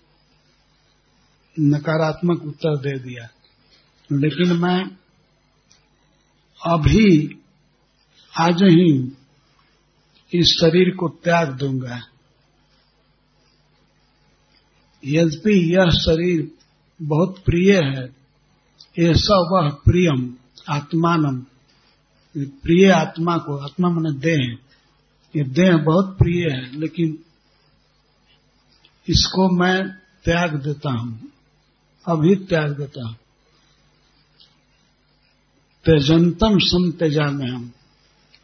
[1.60, 3.28] नकारात्मक उत्तर दे दिया।
[4.12, 4.84] लेकिन मैं
[6.66, 7.40] अभी
[8.38, 9.12] आज ही
[10.34, 12.02] इस शरीर को त्याग दूँगा।
[15.04, 16.52] यद्यपि यह शरीर
[17.02, 18.19] बहुत प्रिय है
[19.00, 20.34] ऐसा वह प्रियम,
[20.68, 21.40] आत्मानम।
[22.36, 24.58] प्रिय आत्मा को, आत्मा मन देह।
[25.36, 27.18] ये देह बहुत प्रिय है, लेकिन
[29.08, 29.88] इसको मैं
[30.24, 31.20] त्याग देता हूँ।
[32.06, 33.16] अभी त्याग देता हूँ।
[35.84, 37.72] तेजंतम सम तेजा में हम।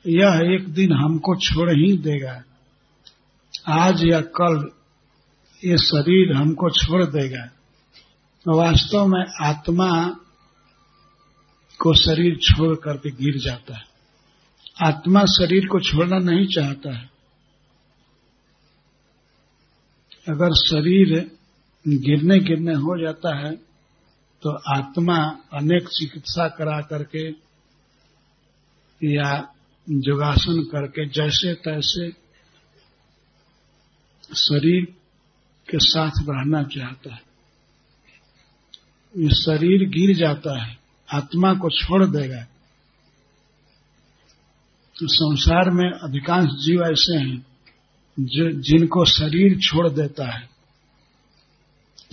[0.07, 2.43] यह एक दिन हमको छोड़ ही देगा।
[3.69, 4.71] आज या कल
[5.65, 7.49] ये शरीर हमको छोड़ देगा।
[8.49, 10.17] वास्तव में आत्मा
[11.81, 13.85] को शरीर छोड़ करके गिर जाता है।
[14.83, 17.11] आत्मा शरीर को छोड़ना नहीं चाहता है।
[20.29, 21.15] अगर शरीर
[21.85, 23.55] गिरने गिरने हो जाता है
[24.43, 25.17] तो आत्मा
[25.53, 27.29] अनेक चिकित्सा करा करके
[29.01, 29.31] या
[29.89, 32.11] योगासन करके जैसे तैसे
[34.35, 34.85] शरीर
[35.69, 37.25] के साथ रहना चाहता है।
[39.15, 42.43] शरीर गिर जाता है। आत्मा को छोड़ देगा।
[44.99, 47.47] तो संसार में अधिकांश जीव ऐसे हैं,
[48.21, 50.49] जो जिनको शरीर छोड़ देता है।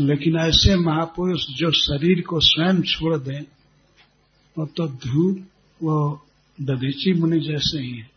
[0.01, 3.41] लेकिन ऐसे महापुरुष जो शरीर को स्वयं छोड़ दें,
[4.57, 5.47] वो तो धूप
[5.83, 6.25] वो
[6.61, 8.13] दधीची मुनि जैसे ही है।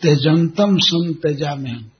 [0.00, 1.90] तेजंतम सुन तेजा में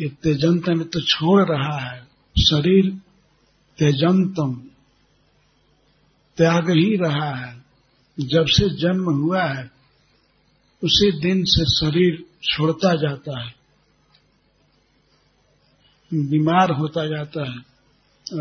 [0.00, 2.00] ये तेजंत में तो छोड़ रहा है।
[2.38, 2.92] शरीर
[3.78, 4.68] तेजंतम
[6.42, 7.64] त्याग ही रहा है।
[8.20, 9.70] जब से जन्म हुआ है,
[10.84, 13.54] उसी दिन से शरीर छोड़ता जाता है।
[16.14, 17.58] बीमार होता जाता है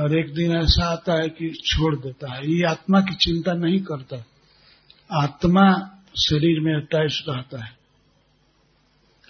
[0.02, 3.80] और एक दिन ऐसा आता है कि छोड़ देता है। ये आत्मा की चिंता नहीं
[3.80, 4.26] करता।
[5.24, 7.72] आत्मा शरीर में अटैच रहता है।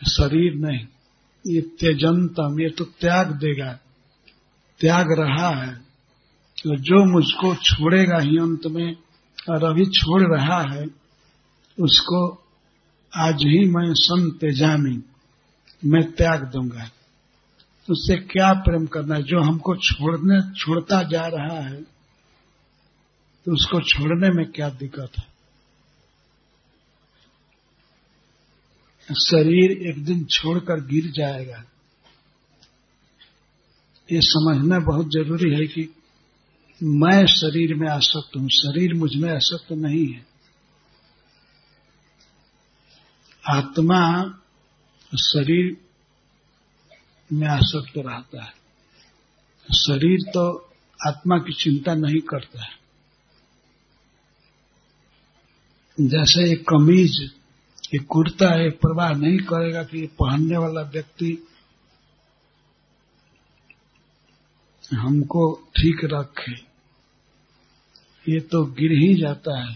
[0.10, 0.88] शरीर नहीं।
[1.48, 3.80] ये त्यजंतम ये तो त्याग देगा।
[4.80, 5.91] त्याग रहा है।
[6.64, 8.96] तो जो मुझको छोड़ेगा ही, अंत में
[9.50, 10.84] और अभी छोड़ रहा है,
[11.78, 12.20] उसको
[13.14, 14.98] आज ही मैं सन तेजामी,
[15.84, 16.90] मैं त्याग दूँगा।
[17.90, 19.24] उससे क्या प्रेम करना है?
[19.24, 21.82] जो हमको छोड़ने, छोड़ता जा रहा है
[23.46, 25.24] तो उसको छोड़ने में क्या दिक्कत है?
[29.10, 31.64] शरीर एक दिन छोड़कर गिर जाएगा।
[34.10, 35.84] ये समझना बहुत ज़रूरी है कि
[36.84, 40.26] मैं शरीर में आसक्त हूँ, शरीर मुझमें आसक्त नहीं है।
[43.50, 44.24] आत्मा
[45.18, 45.78] शरीर
[47.34, 48.54] में आसक्त रहता है।
[49.74, 50.70] शरीर तो
[51.08, 52.82] आत्मा की चिंता नहीं करता है।
[56.00, 57.32] जैसे एक कमीज
[57.94, 61.48] ये कुर्ता है प्रवाह नहीं करेगा कि पहनने वाला व्यक्ति
[64.94, 66.71] हमको ठीक रखे।
[68.26, 69.76] ये तो गिर ही जाता है।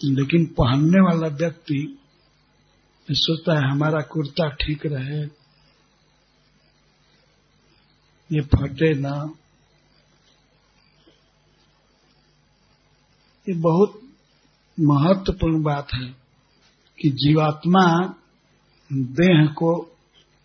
[0.00, 1.98] लेकिन पहनने वाला व्यक्ति
[3.08, 5.20] सोचता है, हमारा कुर्ता ठीक रहे,
[8.30, 9.14] ये फटे ना।
[13.46, 14.00] ये बहुत
[14.78, 16.08] महत्वपूर्ण बात है
[16.98, 17.84] कि जीवात्मा
[18.90, 19.74] देह को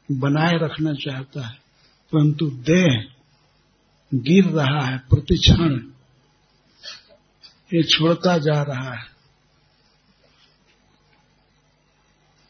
[0.10, 1.56] बनाए रखना चाहता है,
[2.12, 3.04] परंतु देह
[4.12, 5.80] गिर रहा है प्रतिक्षण।
[7.74, 9.18] ये छोड़ता जा रहा है।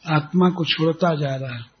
[0.06, 1.78] आत्मा को छोड़ता जा रहा है।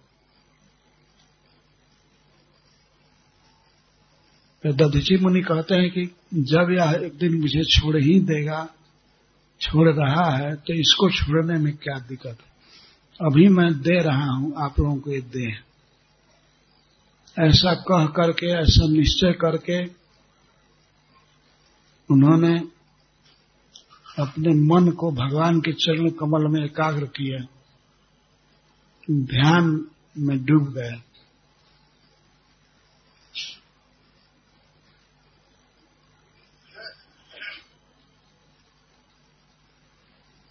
[4.66, 8.68] तो मुनि कहते हैं कि जब यह एक दिन मुझे छोड़ ही देगा,
[9.60, 12.48] छोड़ रहा है तो इसको छोड़ने में क्या दिक्कत है?
[13.20, 15.46] अभी मैं दे रहा हूँ, आप लोगों को ये दे।
[17.40, 19.84] ऐसा कह करके, ऐसा निश्चय करके
[22.10, 22.77] उन्होंने
[24.18, 27.46] अपने मन को भगवान के चरण कमल में एकाग्र किया।
[29.10, 29.86] ध्यान
[30.18, 31.02] में डूब गए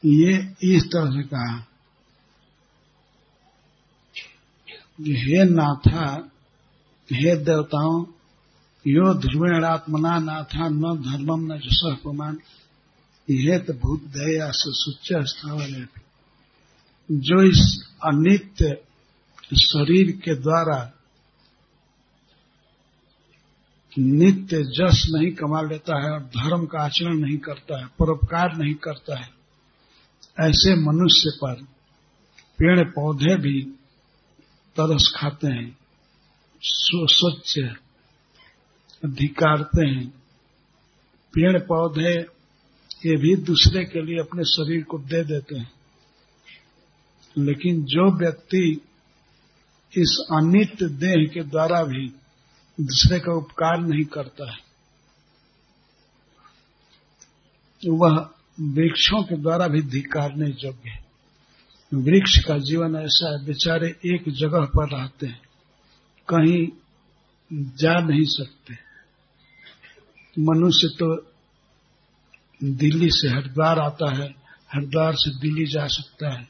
[0.06, 1.66] ये इस तरह से कहा
[5.02, 6.30] हे नाथा,
[7.14, 8.06] हे देवताओं,
[8.88, 11.98] यो ध्रुवेणात्मना नाथा, न धर्मम न जस
[13.28, 15.88] यह तो भूत दया से सुच स्थावर
[17.10, 17.62] जो इस
[18.06, 18.68] अनित्य
[19.58, 20.78] शरीर के द्वारा
[23.96, 28.74] नित्य जस नहीं कमा लेता है और धर्म का आचरण नहीं करता है, परोपकार नहीं
[28.76, 29.30] करता है,
[30.40, 31.64] ऐसे मनुष्य पर
[32.60, 33.62] पेड़ पौधे भी
[34.76, 35.78] तरस खाते हैं
[36.62, 37.58] स्वच्छ
[39.04, 40.08] अधिकारते हैं।
[41.34, 42.14] पेड़ पौधे
[43.08, 45.72] ये भी दूसरे के लिए अपने शरीर को दे देते हैं।
[47.38, 48.82] लेकिन जो व्यक्ति
[49.98, 52.08] इस अनित्य देह के द्वारा भी
[52.82, 54.68] दूसरे का उपकार नहीं करता है,
[57.88, 58.30] वह
[58.62, 61.06] वृक्षों के भी भी धिकारने योग्य है।
[61.94, 65.42] वृक्ष का जीवन ऐसा है, बेचारे एक जगह पर रहते हैं,
[66.28, 66.68] कहीं
[67.54, 68.74] जा नहीं सकते।
[70.40, 71.37] मनुष्य तो
[72.64, 74.30] दिल्ली से हरिद्वार आता है,
[74.74, 76.50] हरिद्वार से दिल्ली जा सकता है।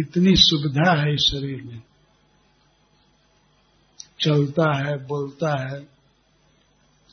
[0.00, 1.82] इतनी सुविधा है इस शरीर में।
[4.20, 5.88] चलता है, बोलता है,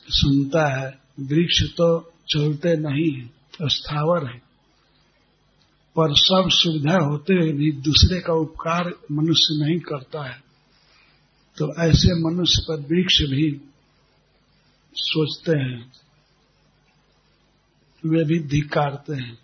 [0.08, 3.30] सुनता है, वृक्ष तो चलते नहीं है
[3.62, 4.46] स्थावर है।
[5.98, 10.42] पर सब सुविधा होते हुए भी दूसरे का उपकार मनुष्य नहीं करता है।
[11.58, 13.70] तो ऐसे मनुष्य पर वृक्ष भी
[14.94, 15.92] सोचते हैं।
[18.08, 19.38] वे भी धिकारते हैं।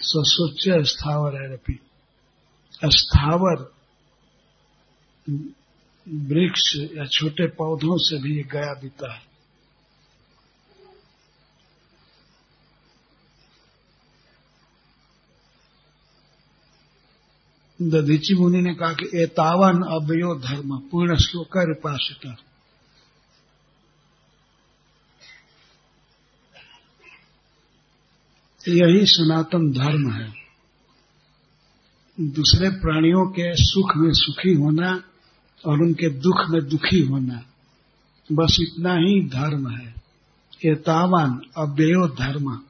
[0.00, 1.80] ससोच्य स्थावर है रपी।
[2.84, 3.72] स्थावर
[6.08, 9.28] वृक्ष या छोटे पौधों से भी गया बीता है।
[17.82, 22.47] दधीची मुनि ने कहा कि एतावन अवयो धर्म, पूर्ण श्लोक रिपाशिता
[28.68, 30.32] यही सनातन धर्म है।
[32.20, 35.02] दूसरे प्राणियों के सुख में सुखी होना
[35.66, 37.42] और उनके दुख में दुखी होना,
[38.32, 39.94] बस इतना ही धर्म है।
[40.66, 42.60] एतावान अव्ययो धर्म।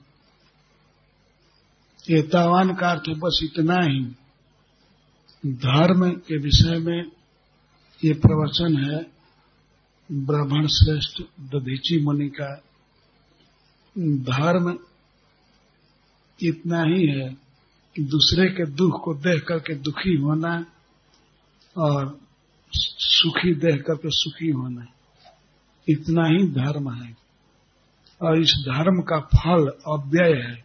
[2.11, 4.05] एतावान का अर्थ बस इतना ही।
[5.53, 7.05] धर्म के विषय में
[8.05, 9.11] ये प्रवचन है,
[10.13, 12.63] ब्राह्मण श्रेष्ठ दधीची मुनि का।
[14.09, 14.79] धर्म
[16.43, 17.37] इतना ही है
[17.97, 20.67] कि दूसरे के दुख को देख करके दुखी होना
[21.79, 22.21] और
[22.73, 24.87] सुखी देख करके सुखी होना,
[25.89, 27.17] इतना ही धर्म है।
[28.23, 30.65] और इस धर्म का फल अव्यय है।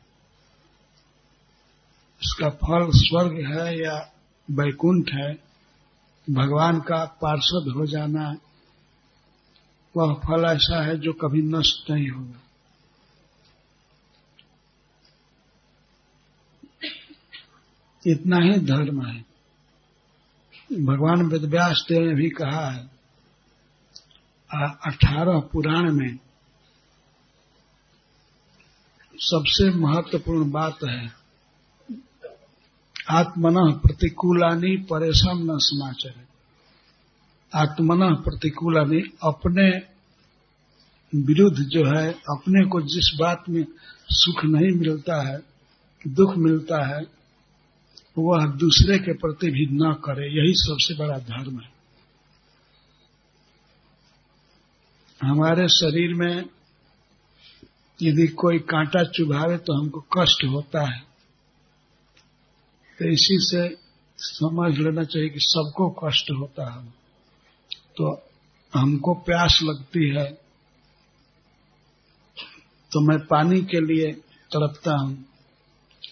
[2.24, 4.13] इसका फल स्वर्ग है या
[4.51, 5.34] वैकुंठ है,
[6.30, 8.36] भगवान का पार्षद हो जाना,
[9.97, 12.39] वह फल ऐसा है जो कभी नष्ट नहीं होगा।
[18.06, 19.20] इतना ही धर्म है।
[20.72, 22.91] भगवान वेदव्यास देव ने भी कहा है
[24.86, 26.18] अठारह पुराण में
[29.16, 31.12] सबसे महत्वपूर्ण बात है,
[33.12, 36.16] आत्मन प्रतिकूलानी परेशान न समाचार।
[37.54, 39.70] आत्मन प्रतिकूलानी अपने
[41.14, 43.66] विरुद्ध जो है, अपने को जिस बात में
[44.12, 45.38] सुख नहीं मिलता है,
[46.01, 47.01] दुख मिलता है
[48.18, 51.72] वह दूसरे के प्रति भी न करे, यही सबसे बड़ा धर्म है।
[55.22, 56.43] हमारे शरीर में
[57.99, 60.99] यदि कोई कांटा चुभावे तो हमको कष्ट होता है।
[62.99, 63.68] तो इसी से
[64.20, 66.86] समझ लेना चाहिए कि सबको कष्ट होता है।
[67.97, 68.11] तो
[68.74, 70.26] हमको प्यास लगती है
[72.91, 74.11] तो मैं पानी के लिए
[74.51, 75.26] तड़पता हूँ।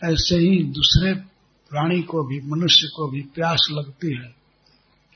[0.06, 1.14] ऐसे ही दूसरे
[1.72, 4.34] प्राणी को भी, मनुष्य को भी प्यास लगती है,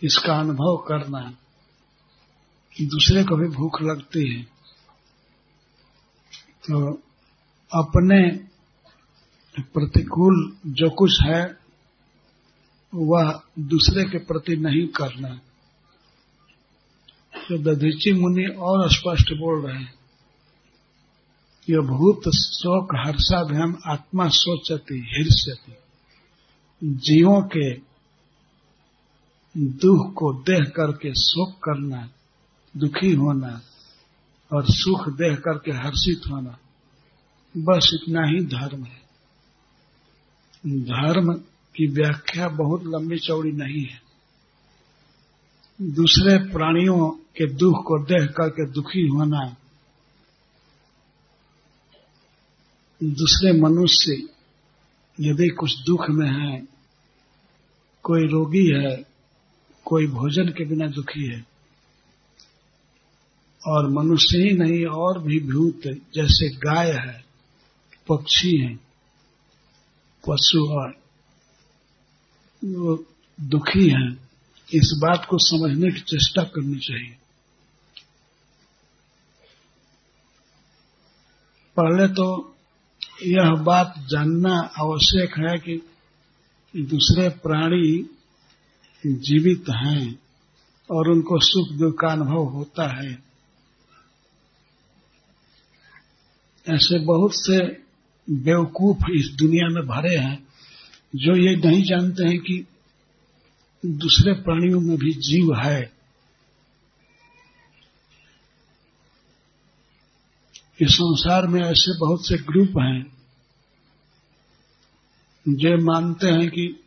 [0.01, 1.20] इसका अनुभव करना,
[2.76, 4.41] दूसरे को भी भूख लगती है
[6.64, 6.91] तो
[7.72, 8.20] अपने
[9.74, 10.36] प्रतिकूल
[10.74, 11.43] जो कुछ है,
[12.93, 15.30] वह दूसरे के प्रति नहीं करना।
[17.34, 19.93] तो दधीची मुनि और स्पष्ट बोल रहे हैं
[21.68, 25.76] यह भूत शोक हर्षाभ्याम आत्मा सोचती हृष्यति
[26.84, 27.74] जीवों के
[29.58, 32.10] दुख को देख करके शोक करना,
[32.78, 33.62] दुखी होना
[34.52, 36.58] और सुख देख करके हर्षित होना,
[37.58, 39.06] बस इतना ही धर्म है।
[40.84, 41.34] धर्म
[41.76, 44.02] की व्याख्या बहुत लंबी चौड़ी नहीं है।
[45.82, 49.56] दूसरे प्राणियों के दुख को देख करके दुखी होना,
[53.04, 54.35] दूसरे मनुष्य
[55.20, 56.68] यदि कुछ दुख में है,
[58.03, 59.05] कोई रोगी है,
[59.86, 61.45] कोई भोजन के बिना दुखी है,
[63.68, 67.26] और मनुष्य ही नहीं, और भी भूत जैसे गाय है,
[68.09, 68.80] पक्षी हैं,
[70.30, 71.01] पशु और
[72.66, 73.05] वो
[73.41, 74.30] दुखी हैं,
[74.74, 77.18] इस बात को समझने की चेष्टा करनी चाहिए।
[81.78, 82.55] पहले तो
[83.24, 85.82] यह बात जानना आवश्यक है कि
[86.82, 88.09] दूसरे प्राणी
[89.07, 90.20] जीवित हैं
[90.91, 93.24] और उनको सुख दुख का अनुभव होता है।
[96.70, 97.86] ऐसे बहुत से
[98.30, 100.47] बेवकूफ़ इस दुनिया में भरे हैं
[101.16, 102.66] जो ये नहीं जानते हैं कि
[103.86, 105.95] दूसरे प्राणियों में भी जीव है।
[110.82, 113.16] इस संसार में ऐसे बहुत से ग्रुप हैं,
[115.46, 116.82] जो मानते हैं कि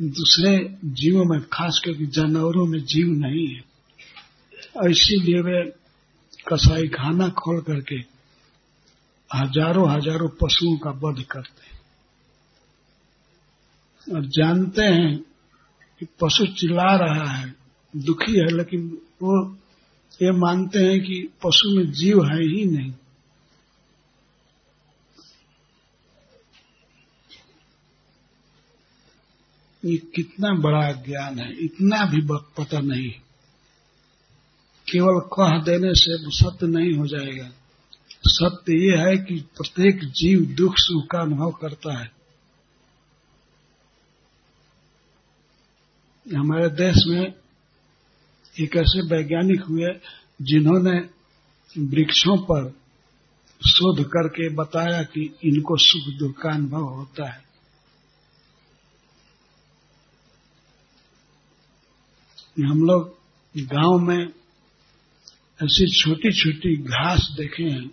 [0.00, 3.62] दूसरे जीवों में, खास करके जानवरों में जीव नहीं है।
[4.90, 5.62] इसीलिए वे
[6.48, 7.96] कसाई खाना खोल करके
[9.30, 11.74] हज़ारों हज़ारों पशुओं का वध करते हैं।
[14.14, 15.18] और जानते हैं
[16.00, 17.54] कि पशु चिल्ला रहा है,
[17.96, 19.56] दुखी है, लेकिन वो
[20.22, 22.92] ये मानते हैं कि पशु में जीव है ही नहीं।
[29.84, 33.10] ये कितना बड़ा ज्ञान है, इतना भी पता नहीं।
[34.92, 37.50] केवल कह देने से सत्य नहीं हो जाएगा।
[38.26, 42.12] सत्य ये है कि प्रत्येक जीव दुख, सुख का अनुभव करता है।
[46.36, 47.43] हमारे देश में
[48.60, 49.92] एक ऐसे वैज्ञानिक हुए
[50.42, 50.98] जिन्होंने
[51.90, 52.68] वृक्षों पर
[53.62, 57.42] शोध करके बताया कि इनको सुख दुख का अनुभव होता है।
[62.58, 63.12] हम लोग
[63.54, 64.24] गाँव में
[65.60, 67.90] ऐसी छोटी छोटी घास देखे हैं।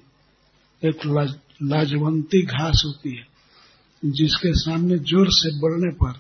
[0.82, 6.20] एक लाज, लाजवंती घास होती है जिसके सामने ज़ोर से बढ़ने पर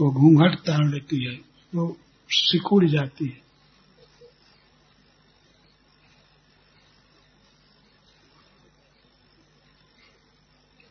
[0.00, 1.34] वो घूंघट ताड़ लेती है
[1.72, 1.96] वो
[2.30, 3.47] सिकुड़ जाती है।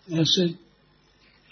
[0.07, 0.43] ऐसे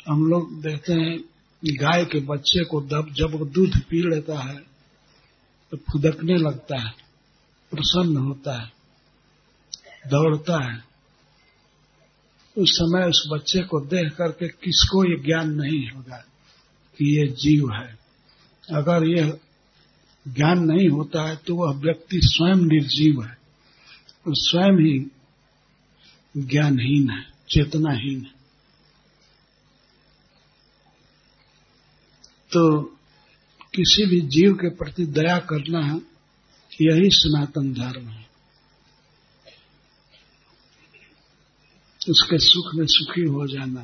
[0.07, 1.17] हम लोग देखते हैं
[1.63, 4.57] गाय के बच्चे को दब जब वो दूध पी लेता है
[5.71, 6.91] तो फुदकने लगता है,
[7.71, 8.71] प्रसन्न होता है,
[10.07, 10.83] दौड़ता है।
[12.57, 16.17] उस समय उस बच्चे को देख करके किसको ये ज्ञान नहीं होगा
[16.99, 17.97] कि ये जीव है।
[18.69, 19.23] अगर ये
[20.25, 23.37] ज्ञान नहीं होता है तो वह व्यक्ति स्वयं निर्जीव है
[24.27, 24.97] और स्वयं ही
[26.37, 28.34] ज्ञानहीन है, चेतनाहीन है।
[32.55, 32.81] तो
[33.75, 35.97] किसी भी जीव के प्रति दया करना है
[36.81, 38.25] यही सनातन धर्म है।
[42.09, 43.81] उसके सुख में सुखी हो जाना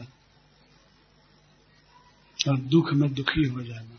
[2.49, 3.97] और दुख में दुखी हो जाना।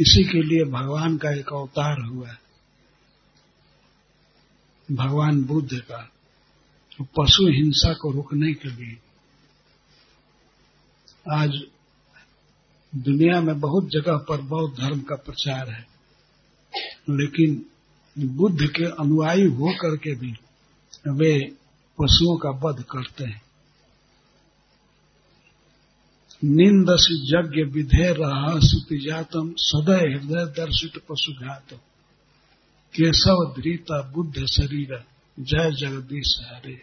[0.00, 2.40] इसी के लिए भगवान का एक अवतार हुआ। है
[4.92, 6.12] भगवान बुद्ध का।
[6.98, 8.98] तो पशु हिंसा को रोकने के लिए।
[11.32, 11.50] आज
[12.98, 15.86] दुनिया में बहुत जगह पर बौद्ध धर्म का प्रचार है,
[17.10, 17.66] लेकिन
[18.36, 20.32] बुद्ध के अनुयायी होकर के भी
[21.08, 21.38] वे
[21.98, 23.42] पशुओं का वध करते हैं।
[26.44, 31.76] निंदस यज्ञ विधे रहा सुति जातम सदय हृदय दर्शित पशुघातम
[32.94, 35.04] केशव धृता बुद्ध शरीर,
[35.40, 36.78] जय जगदीश हरे।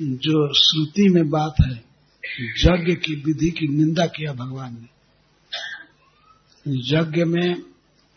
[0.00, 1.85] जो श्रुति में बात है
[2.40, 4.88] यज्ञ की विधि की निंदा किया भगवान ने।
[6.68, 7.62] यज्ञ में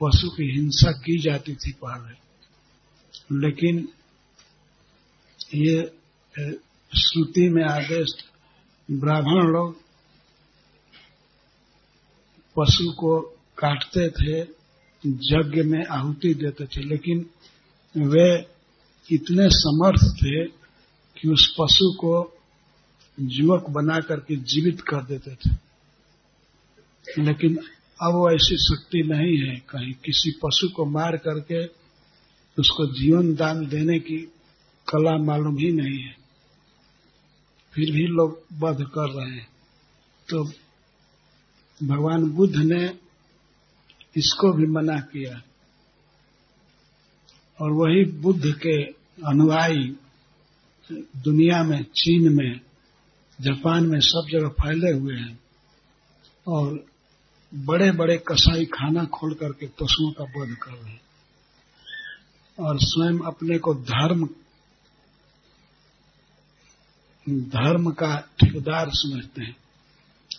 [0.04, 2.30] पशु की हिंसा की जाती थी पहले।
[3.40, 3.90] लेकिन
[5.56, 5.92] ये
[7.00, 8.08] श्रुति में आदेश
[8.92, 9.82] ब्राह्मण लोग
[12.58, 13.22] पशु को
[13.58, 14.40] काटते थे,
[15.08, 17.30] यज्ञ में आहुति देते थे, लेकिन
[17.98, 18.48] वे
[19.12, 20.46] इतने समर्थ थे
[21.22, 22.39] कि उस पशु को
[23.22, 25.56] युवक बना करके जीवित कर देते थे।
[27.24, 27.58] लेकिन
[28.02, 31.66] अब वो ऐसी शक्ति नहीं है, कहीं किसी पशु को मार करके
[32.60, 34.18] उसको जीवन दान देने की
[34.90, 36.16] कला मालूम ही नहीं है।
[37.74, 39.48] फिर भी लोग वध कर रहे हैं।
[40.30, 40.44] तो
[41.84, 42.94] भगवान बुद्ध ने
[44.18, 45.42] इसको भी मना किया।
[47.62, 48.84] और वही बुद्ध के
[49.28, 49.96] अनुयायी
[51.18, 52.60] दुनिया में, चीन में
[53.42, 55.40] जापान में सब जगह फैले हुए हैं।
[56.48, 56.86] और
[57.56, 61.02] बड़े बड़े कसाई खाना खोल करके पशुओं का वध कर रहे हैं।
[62.60, 64.30] और स्वयं अपने को धर्म
[67.30, 69.56] धर्म का ठेकेदार समझते हैं।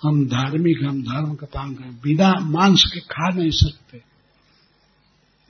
[0.03, 3.99] हम धार्मिक हम धर्म का काम करें। बिना मांस के खा नहीं सकते।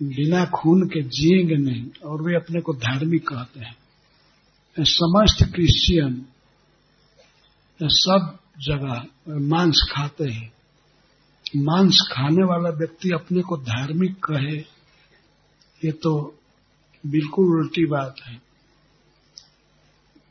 [0.03, 3.77] बिना खून के जिएँगे नहीं। और वे अपने को धार्मिक कहते हैं।
[4.79, 6.27] समस्त क्रिश्चियन
[7.83, 10.53] सब जगह, मांस खाते हैं।
[11.57, 14.57] मांस खाने वाला व्यक्ति अपने को धार्मिक कहे,
[15.85, 16.39] ये तो
[17.07, 18.43] बिल्कुल उल्टी बात है।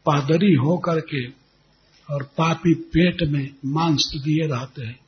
[0.05, 1.27] पादरी हो करके
[2.13, 4.99] और पापी पेट में मांस दिए रहते हैं।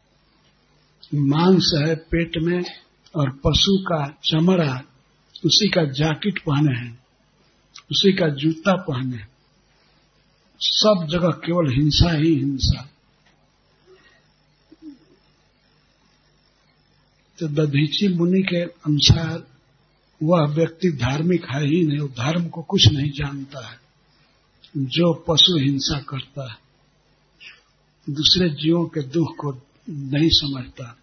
[1.16, 2.64] मांस है पेट में
[3.16, 4.82] और पशु का चमड़ा,
[5.46, 7.00] उसी का जैकेट पहने हैं,
[7.92, 9.31] उसी का जूता पहने
[10.64, 12.90] सब जगह केवल हिंसा ही हिंसा।
[17.40, 19.48] तो दधीची मुनि के अनुसार
[20.24, 23.82] वह व्यक्ति धार्मिक है ही नहीं धर्म को कुछ नहीं जानता है।
[24.78, 26.58] जो पशु हिंसा करता है,
[28.10, 31.01] दूसरे जीवों के दुख को नहीं समझता।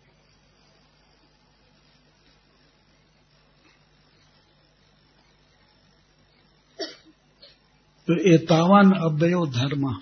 [8.09, 9.95] तो एतावन अव्ययो धर्म,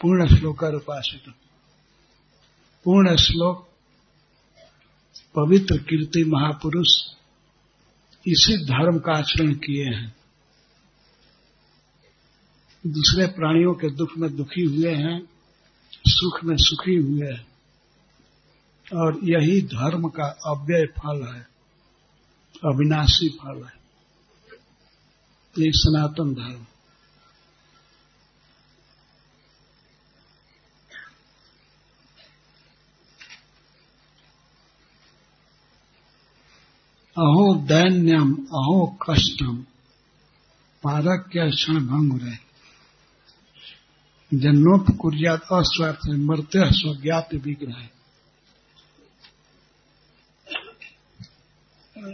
[0.00, 1.34] पूर्ण श्लोक उपासित।
[2.84, 3.68] पूर्ण श्लोक,
[5.36, 6.88] पवित्र कीर्ति महापुरुष,
[8.26, 10.16] इसी धर्म का आचरण किए हैं।
[12.86, 15.28] दूसरे प्राणियों के दुख में दुखी हुए हैं,
[16.06, 17.46] सुख में सुखी हुए हैं,
[18.94, 21.40] और यही धर्म का अव्यय फल है,
[22.64, 23.80] अविनाशी फल है।
[25.58, 26.66] ये सनातन धर्म।
[37.10, 39.56] अहो दैन्यम, अहो कष्टम।
[40.82, 42.50] पारक के क्षण भंग रहे
[44.34, 47.88] जन्नोप कुर्यात अस्वार्थ मरते स्वज्ञात विग्रह।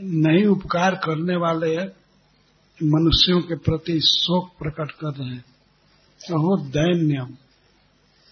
[0.02, 1.76] नहीं उपकार करने वाले
[2.82, 5.44] मनुष्यों के प्रति शोक प्रकट कर रहे हैं।
[6.30, 7.36] अहो दैन्यम,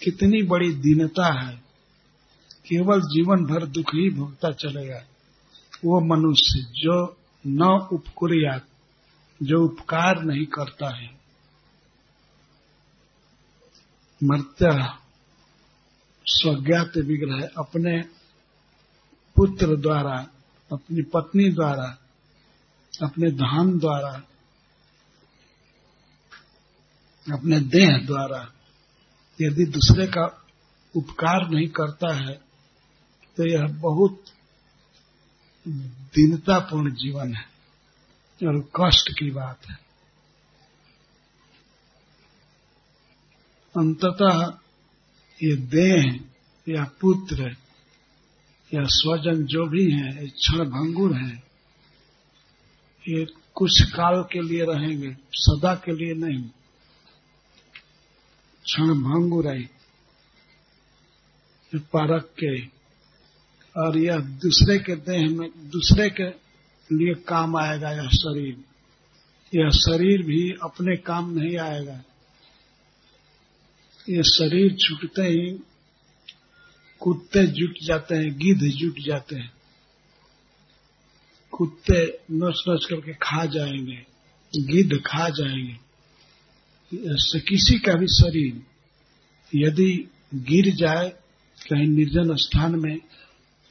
[0.02, 1.56] कितनी बड़ी दीनता है।
[2.68, 5.04] केवल जीवन भर दुख ही भुगता चलेगा।
[5.84, 7.16] वो मनुष्य जो
[7.46, 8.60] न उपकुरिया,
[9.42, 11.10] जो उपकार नहीं करता है
[14.20, 14.70] मर्त्य
[16.26, 18.00] स्वज्ञात विग्रह अपने
[19.36, 20.16] पुत्र द्वारा,
[20.72, 21.86] अपनी पत्नी द्वारा,
[23.02, 24.12] अपने धान द्वारा,
[27.26, 28.40] अपने देह द्वारा,
[29.40, 30.24] यदि दूसरे का
[30.96, 32.34] उपकार नहीं करता है
[33.36, 34.24] तो यह बहुत
[35.68, 37.54] दीनतापूर्ण जीवन है।
[38.46, 39.74] और कष्ट की बात है।
[43.76, 44.58] अंततः
[45.42, 46.24] ये देह,
[46.68, 47.56] या पुत्र,
[48.74, 51.42] या स्वजन जो भी है क्षण भंगुर है।
[53.08, 56.48] ये कुछ काल के लिए रहेंगे, सदा के लिए नहीं।
[58.64, 59.70] क्षण भंगुर है।
[61.76, 62.66] पारक के
[63.76, 66.26] और यह दूसरे के देह में, दूसरे के
[66.96, 68.56] लिए काम आएगा यह शरीर।
[69.54, 72.04] यह शरीर भी अपने काम नहीं आएगा।
[74.08, 75.58] ये शरीर छूटते ही
[77.00, 79.52] कुत्ते जुट जाते हैं गिद्ध जुट जाते हैं।
[81.50, 84.06] कुत्ते नच नच करके खा जाएँगे
[84.56, 85.78] गिद्ध खा जाएँगे।
[87.40, 88.62] किसी का भी शरीर
[89.54, 91.08] यदि गिर जाए,
[91.70, 92.98] कहीं निर्जन स्थान में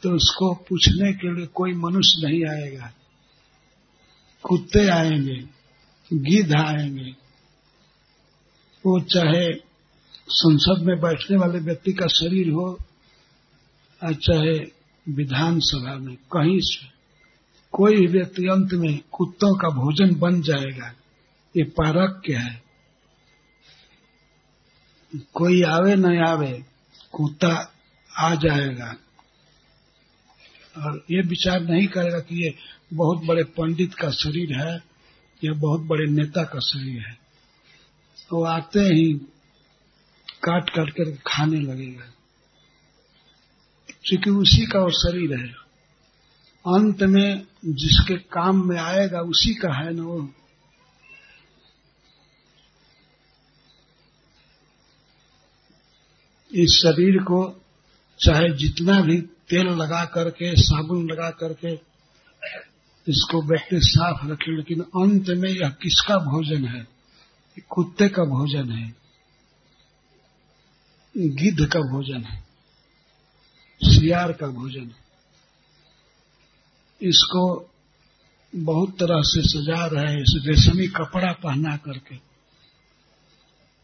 [0.03, 2.93] तो उसको पूछने के लिए कोई मनुष्य नहीं आएगा।
[4.43, 5.35] कुत्ते आएँगे
[6.13, 7.11] गिद्ध आएँगे।
[8.85, 9.53] वो चाहे
[10.29, 12.79] संसद में बैठने वाले व्यक्ति का शरीर हो
[14.03, 14.71] और चाहे
[15.09, 16.87] विधानसभा में, कहीं से,
[17.71, 20.87] कोई व्यक्ति अंत में कुत्तों का भोजन बन जाएगा।
[21.57, 22.63] ये पारक क्या है।
[25.33, 26.65] कोई आवे न आवे,
[27.11, 27.73] कुत्ता
[28.17, 28.95] आ जाएगा।
[30.77, 32.55] और ये विचार नहीं करेगा कि ये
[32.93, 34.83] बहुत बड़े पंडित का शरीर है,
[35.43, 39.13] या बहुत बड़े नेता का शरीर है। वो तो आते ही
[40.43, 42.05] काट काट कर खाने लगेगा।
[44.05, 45.47] क्योंकि उसी का वो शरीर है।
[46.67, 50.33] अंत में जिसके काम में आएगा, उसी का है ना वो।
[56.55, 57.62] इस शरीर को
[58.19, 61.73] चाहे जितना भी तेल लगा करके, साबुन लगा करके,
[63.09, 66.87] इसको व्यक्ति साफ़ रखे, लेकिन अंत में यह किसका भोजन है?
[67.69, 68.95] कुत्ते का भोजन है।
[71.17, 72.43] गिद्ध का भोजन है।
[73.83, 75.03] सियार का भोजन है।
[77.01, 77.69] इसको
[78.55, 82.15] बहुत तरह से सजा रहे हैं, इस रेशमी कपड़ा पहना करके।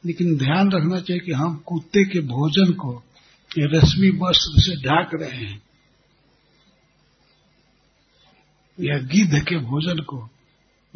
[0.05, 3.03] लेकिन ध्यान रखना चाहिए कि हम कुत्ते के भोजन को
[3.57, 5.61] ये रश्मि वस्त्र से ढाक रहे हैं।
[8.79, 10.29] या गिद्ध के भोजन को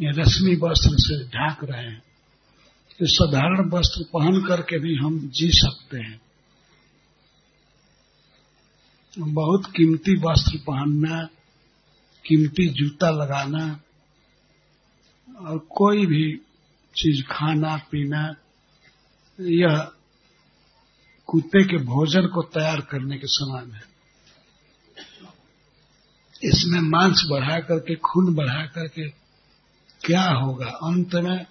[0.00, 2.02] ये रश्मि वस्त्र से ढाक रहे हैं।
[2.92, 6.20] ये साधारण वस्त्र पहन करके भी हम जी सकते हैं।
[9.18, 11.24] बहुत कीमती वस्त्र पहनना,
[12.26, 13.80] कीमती जूता लगाना,
[15.40, 16.40] और कोई भी
[16.96, 18.34] चीज़ खाना, पीना,
[19.40, 19.92] यह
[21.26, 23.94] कुत्ते के भोजन को तैयार करने के समान है।
[26.44, 29.08] इसमें मांस बढ़ा करके, खून बढ़ा करके
[30.04, 30.66] क्या होगा?
[30.66, 31.46] अंत में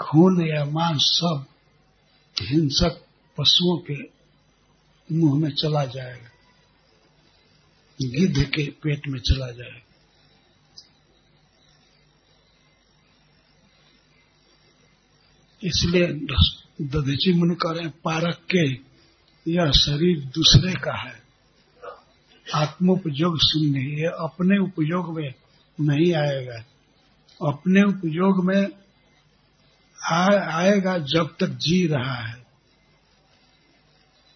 [0.00, 1.46] खून या मांस सब
[2.42, 3.00] हिंसक
[3.38, 4.02] पशुओं के
[5.12, 6.30] मुँह में चला जाएगा।
[8.02, 9.80] गिद्ध के पेट में चला जाएगा।
[15.64, 16.06] इसलिए
[16.82, 18.83] दधीची मुनि कह रहे हैं पारक के
[19.48, 21.22] यह शरीर दूसरे का है।
[22.54, 25.34] आत्मोपयोग शून्य ये अपने उपयोग में
[25.80, 26.64] नहीं आएगा।
[27.48, 28.68] अपने उपयोग में
[30.04, 32.46] आ, आएगा जब तक जी रहा है।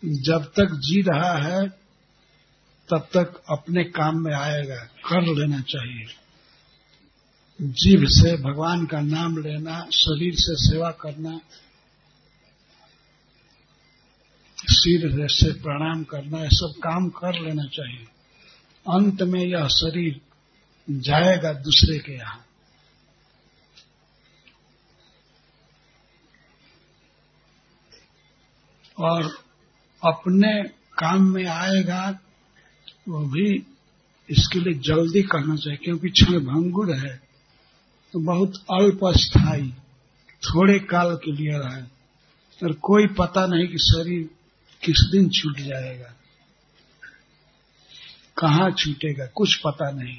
[0.05, 1.69] जब तक जी रहा है
[2.89, 6.05] तब तक अपने काम में आएगा। कर लेना चाहिए।
[7.63, 11.41] जीव से भगवान का नाम लेना शरीर से सेवा करना
[14.63, 18.07] सिर से प्रणाम करना ये सब काम कर लेना चाहिए।
[18.87, 20.21] अंत में यह शरीर
[20.89, 22.45] जाएगा दूसरे के यहाँ।
[28.99, 29.25] और
[30.03, 30.63] अपने
[30.99, 32.19] काम में आएगा,
[33.09, 33.53] वो भी
[34.29, 37.15] इसके लिए जल्दी करना चाहिए, क्योंकि क्षण भंगुर है
[38.15, 39.71] तो बहुत अल्प स्थायी,
[40.43, 41.83] थोड़े काल के लिए रहे।
[42.63, 44.29] और कोई पता नहीं कि शरीर
[44.85, 46.15] किस दिन छूट जाएगा?
[48.39, 49.27] कहाँ छूटेगा?
[49.27, 50.19] कुछ पता नहीं।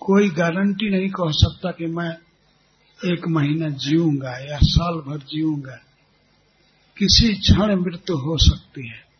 [0.00, 2.18] कोई गारंटी नहीं कह सकता कि मैं
[3.12, 5.76] एक महीना जीऊँगा या साल भर जीऊँगा।
[6.98, 9.12] किसी क्षण मृत्यु हो सकती है।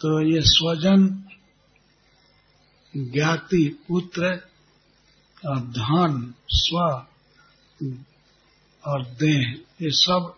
[0.00, 1.24] तो ये स्वजन,
[2.96, 4.48] ज्ञाति, पुत्र
[5.46, 7.06] और धन, स्व
[8.86, 10.34] और देह, ये सब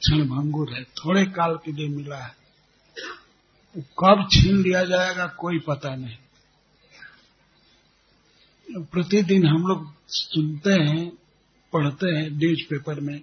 [0.00, 2.36] क्षण भंगुर है। थोड़े काल के लिए मिला है।
[3.78, 6.16] कब छीन लिया जाएगा, कोई पता नहीं।
[8.70, 11.12] प्रतिदिन हम लोग सुनते हैं,
[11.72, 13.20] पढ़ते हैं न्यूज़ पेपर में,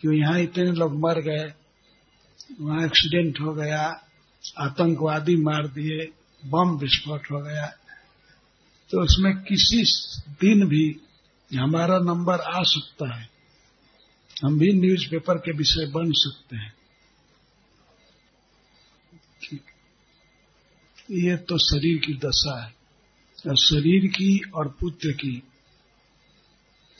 [0.00, 1.54] कि यहाँ इतने लोग मर गए,
[2.60, 4.08] वहाँ एक्सीडेंट हो गया,
[4.58, 6.12] आतंकवादी मार दिए,
[6.46, 7.66] बम विस्फोट हो गया।
[8.90, 9.82] तो उसमें किसी
[10.28, 11.00] दिन भी
[11.58, 13.30] हमारा नंबर आ सकता है।
[14.44, 16.74] हम भी न्यूज़पेपर के विषय बन सकते हैं।
[21.10, 22.74] ये तो शरीर की दशा है।
[23.48, 25.42] और शरीर की और पुत्र की,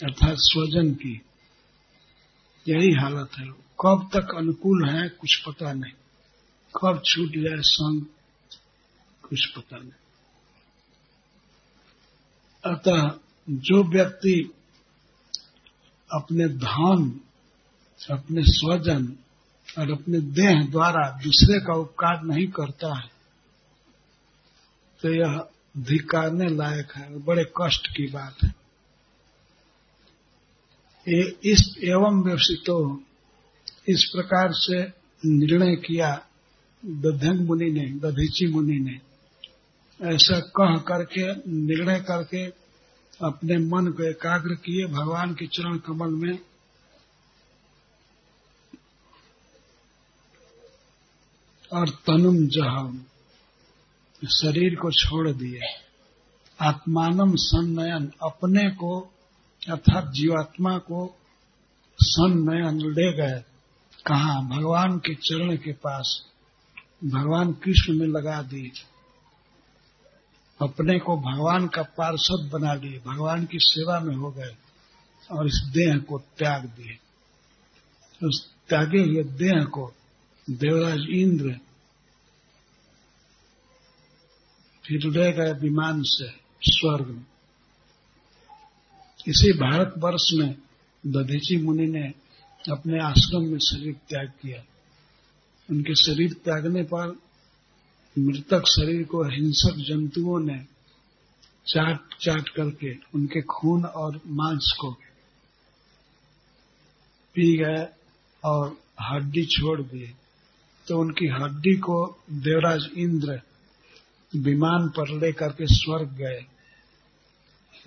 [0.04, 1.22] अर्थात स्वजन की,
[2.68, 3.46] यही हालत है।
[3.80, 5.92] कब तक अनुकूल है, कुछ पता नहीं।
[6.76, 8.06] कब छूट जाए संग,
[9.22, 9.92] कुछ पता नहीं।
[12.74, 14.52] अतः जो व्यक्ति
[16.10, 17.20] अपने धन,
[18.00, 19.06] अपने स्वजन
[19.78, 23.10] और अपने देह द्वारा दूसरे का उपकार नहीं करता है
[25.02, 25.38] तो यह
[25.78, 28.54] धिकारने लायक है बड़े कष्ट की बात है।
[31.06, 33.02] ये इस एवं व्यवसितो
[33.88, 34.82] इस प्रकार से
[35.26, 36.10] निर्णय किया
[36.82, 39.00] दध्यंग मुनि ने, दधीची मुनि ने,
[40.00, 42.46] ऐसा कह करके, निर्णय करके
[43.22, 46.38] अपने मन को एकाग्र किए भगवान के चरण कमल में।
[51.72, 53.04] और तनुम जहम,
[54.24, 55.60] शरीर को छोड़ दिए।
[56.60, 59.00] आत्मानम सन्नयन, अपने को
[59.70, 61.18] अर्थात जीवात्मा को
[62.00, 63.40] सन्नयन ले गए।
[64.06, 66.26] कहा, भगवान के चरण के पास,
[67.04, 68.70] भगवान कृष्ण में लगा दिए
[70.62, 74.56] अपने को भगवान का पार्षद बना लिए, भगवान की सेवा में हो गए
[75.30, 76.98] और इस देह को त्याग दिए।
[78.26, 79.92] उस त्यागे हुए देह को
[80.50, 81.58] देवराज इंद्र
[84.84, 86.28] फिर उड़े गए विमान से
[86.62, 87.26] स्वर्ग में।
[89.28, 90.54] इसी भारतवर्ष में
[91.06, 92.12] दधीची मुनि ने
[92.72, 94.62] अपने आश्रम में शरीर त्याग किया।
[95.70, 97.18] उनके शरीर त्यागने पर
[98.18, 100.64] मृतक शरीर को हिंसक जंतुओं ने
[101.66, 104.92] चाट चाट करके उनके खून और मांस को
[107.34, 107.86] पी गए
[108.44, 110.12] और हड्डी छोड़ दिए।
[110.88, 113.40] तो उनकी हड्डी को देवराज इंद्र
[114.36, 116.46] विमान पर लेकर के स्वर्ग गए।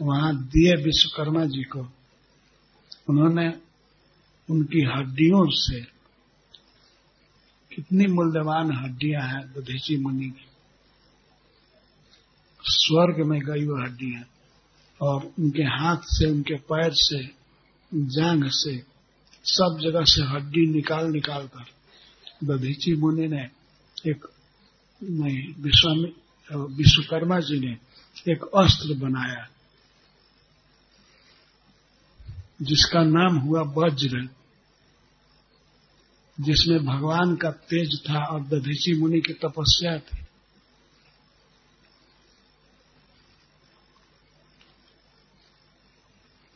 [0.02, 1.80] वहाँ दिए विश्वकर्मा जी को।
[3.10, 3.54] उन्होंने
[4.50, 5.95] उनकी हड्डियों से
[7.76, 10.46] कितनी मूल्यवान हड्डियाँ हैं दधीची मुनि। की
[12.64, 14.24] स्वर्ग में गई वो हड्डियाँ
[15.00, 17.20] और उनके हाथ से, उनके पैर से
[17.94, 18.76] जांग से,
[19.46, 21.66] सब जगह से हड्डी निकाल निकाल कर
[22.44, 23.44] दधीची मुनि ने
[24.08, 24.26] एक,
[25.02, 25.40] नहीं
[26.78, 27.74] विश्वकर्मा जी ने
[28.32, 29.48] एक अस्त्र बनाया,
[32.62, 34.28] जिसका नाम हुआ वज्र।
[36.40, 40.18] जिसमें भगवान का तेज था और दधीची मुनि की तपस्या थी।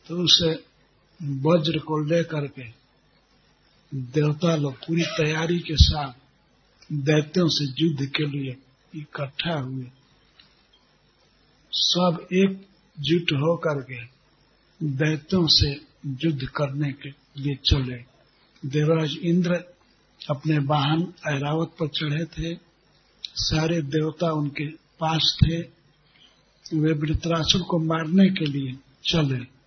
[0.06, 0.50] तो उसे
[1.22, 2.64] वज्र को लेकर के
[3.94, 6.12] देवता लोग पूरी तैयारी के साथ
[6.92, 8.56] दैत्यों से युद्ध के लिए
[8.94, 9.86] इकट्ठा हुए।
[11.72, 14.04] सब एकजुट होकर के
[14.86, 15.70] दैत्यों से
[16.06, 18.09] युद्ध करने के लिए चले।
[18.66, 19.54] देवराज इंद्र
[20.30, 22.58] अपने वाहन ऐरावत पर चढ़े थे।
[23.24, 25.60] सारे देवता उनके पास थे।
[26.74, 29.60] वे वृतरासुर को मारने के लिए चले।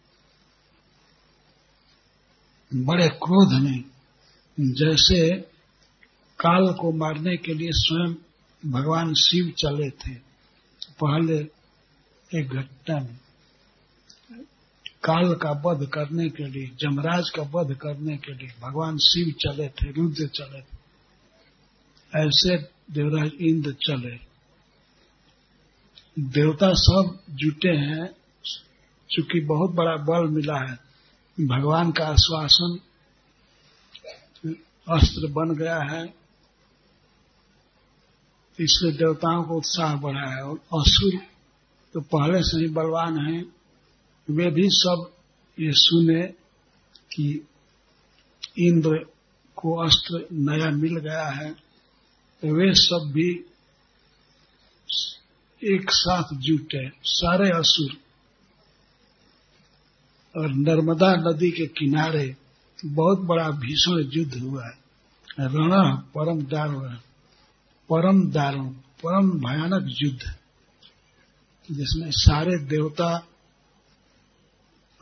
[2.84, 3.84] बड़े क्रोध में,
[4.60, 5.41] जैसे
[6.39, 8.14] काल को मारने के लिए स्वयं
[8.72, 10.16] भगवान शिव चले थे।
[11.04, 11.38] पहले
[12.39, 13.23] एक घटना में
[15.04, 19.70] काल का वध करने के लिए, जमराज का वध करने के लिए भगवान शिव चले
[19.70, 20.84] थे, रुद्र चले थे।
[22.16, 22.58] ऐसे
[22.91, 24.34] देवराज इंद्र चले।
[26.20, 28.10] देवता सब जुटे हैं,
[29.10, 30.80] चूँकि बहुत बड़ा बल मिला है।
[31.47, 32.80] भगवान का आश्वासन
[34.89, 36.14] अस्त्र बन गया है।
[38.60, 41.22] इसलिए देवताओं को उत्साह बढ़ा है और असुर
[41.93, 43.62] तो पहले से ही बलवान हैं।
[44.28, 45.12] वे भी सब
[45.58, 46.22] ये सुने
[47.14, 47.48] कि
[48.58, 48.98] इंद्र
[49.56, 51.52] को अस्त्र नया मिल गया है
[52.44, 53.30] तो वे सब भी
[55.62, 57.92] एक साथ जुटे, सारे असुर।
[60.36, 62.36] और नर्मदा नदी के किनारे
[62.86, 64.84] बहुत बड़ा भीषण युद्ध हुआ है।
[65.40, 66.96] रण परम दारुण
[67.90, 68.68] परम दारुण,
[69.04, 70.22] परम भयानक युद्ध,
[71.70, 73.28] जिसमें सारे देवता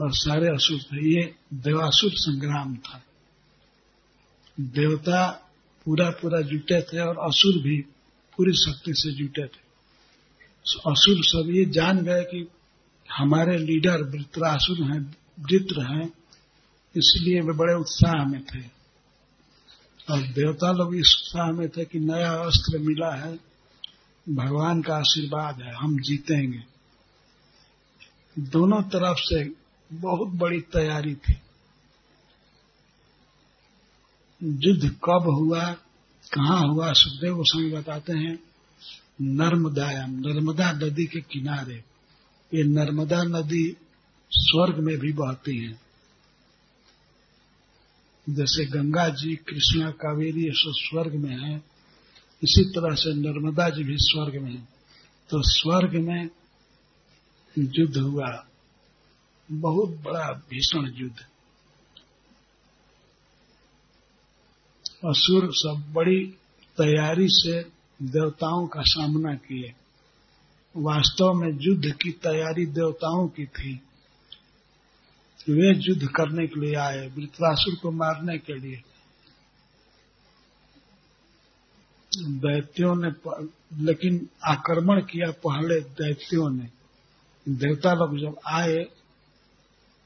[0.02, 3.04] और सारे असुर थे ये देवासुर संग्राम था।
[4.60, 5.28] देवता
[5.86, 7.82] पूरा पूरा जुटे थे और असुर भी
[8.38, 9.72] पूरी शक्ति से जुटे थे।
[10.91, 12.47] असुर सब ये जान गए कि
[13.12, 16.08] हमारे लीडर वृत्रासुर हैं, वृत्र हैं,
[16.97, 18.82] इसलिए वे बड़े उत्साह में थे।
[20.10, 23.39] और देवता लोग इस उत्साह में थे कि नया अस्त्र मिला है,
[24.30, 26.64] भगवान का आशीर्वाद है, हम जीतेंगे।
[28.39, 29.61] दोनों तरफ़ से
[29.94, 31.34] बहुत बड़ी तैयारी थी।
[34.44, 35.74] युद्ध कब हुआ,
[36.34, 38.39] कहाँ हुआ, सुखदेव गोस्वामी बताते हैं।
[39.22, 41.84] नर्मदायम नर्मदा नदी के किनारे,
[42.54, 43.78] ये नर्मदा नदी
[44.32, 45.82] स्वर्ग में भी बहती है।
[48.30, 51.58] जैसे गंगा जी, कृष्णा कावेरी, ये सब स्वर्ग में है।
[52.44, 54.68] इसी तरह से नर्मदा जी भी स्वर्ग में है।
[55.30, 56.30] तो स्वर्ग में
[57.58, 58.48] युद्ध हुआ।
[59.52, 61.20] बहुत बड़ा भीषण युद्ध।
[65.06, 66.26] असुर सब बड़ी
[66.78, 67.62] तैयारी से
[68.02, 69.74] देवताओं का सामना किए।
[70.78, 73.74] वास्तव में युद्ध की तैयारी देवताओं की थी।
[75.49, 78.82] वे युद्ध करने के लिए आए वृत्रासुर को मारने के लिए।
[82.18, 83.10] दैत्यों ने
[83.84, 86.70] लेकिन आक्रमण किया पहले दैत्यों ने।
[87.49, 89.01] देवता लोग जब आए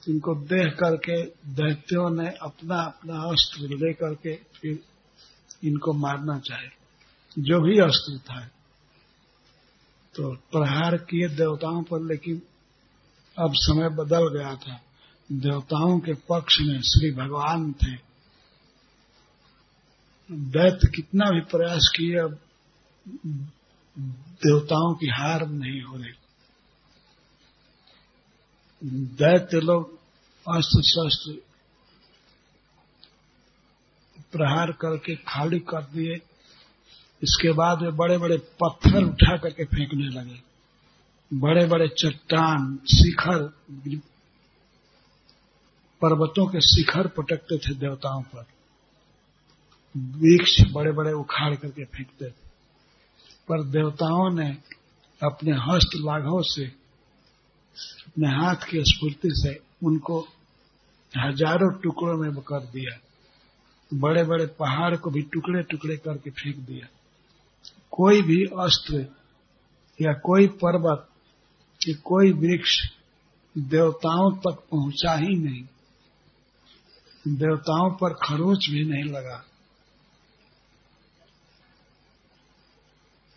[0.10, 4.80] इनको देख करके दैत्यों ने अपना अपना अस्त्र लेकर के फिर
[5.64, 6.68] इनको मारना चाहे,
[7.42, 8.48] जो भी अस्त्र था।
[10.16, 12.42] तो प्रहार किए देवताओं पर, लेकिन
[13.40, 14.82] अब समय बदल गया था।
[15.32, 17.96] देवताओं के पक्ष में श्री भगवान थे।
[20.32, 22.40] दैत्य कितना भी प्रयास किए, अब
[24.44, 26.14] देवताओं की हार नहीं हो रही।
[28.94, 30.00] दैत्य लोग,
[30.56, 31.32] अस्त्र शस्त्र
[34.32, 36.16] प्रहार करके खाली कर दिए।
[37.24, 40.42] इसके बाद वे बड़े बड़े पत्थर उठा करके फेंकने लगे।
[41.34, 43.54] बड़े बड़े चट्टान, शिखर,
[46.02, 48.46] पर्वतों के शिखर पटकते थे देवताओं पर।
[49.98, 52.46] वृक्ष बड़े बड़े उखाड़ करके फेंकते। थे
[53.48, 54.58] पर देवताओं ने
[55.24, 56.85] अपने हस्त लाघव से
[58.08, 60.20] अपने हाथ की स्फूर्ति से उनको
[61.14, 62.98] हज़ारों टुकड़ों में कर दिया।
[63.94, 66.88] बड़े बड़े पहाड़ को भी टुकड़े टुकड़े करके फेंक दिया।
[67.92, 69.06] कोई भी अस्त्र
[70.00, 71.08] या कोई पर्वत
[71.82, 72.80] कि कोई वृक्ष
[73.58, 75.64] देवताओं तक पहुँचा ही नहीं।
[77.28, 79.44] देवताओं पर खरोच भी नहीं लगा।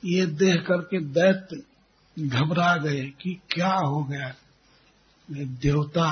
[0.05, 1.63] ये देख करके दैत्य
[2.19, 4.35] घबरा गए कि क्या हो गया।
[5.29, 6.11] देवता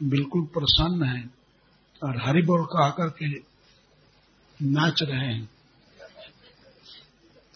[0.00, 1.22] बिल्कुल प्रसन्न है
[2.02, 3.28] और हरि बोल कहा करके
[4.60, 5.48] नाच रहे हैं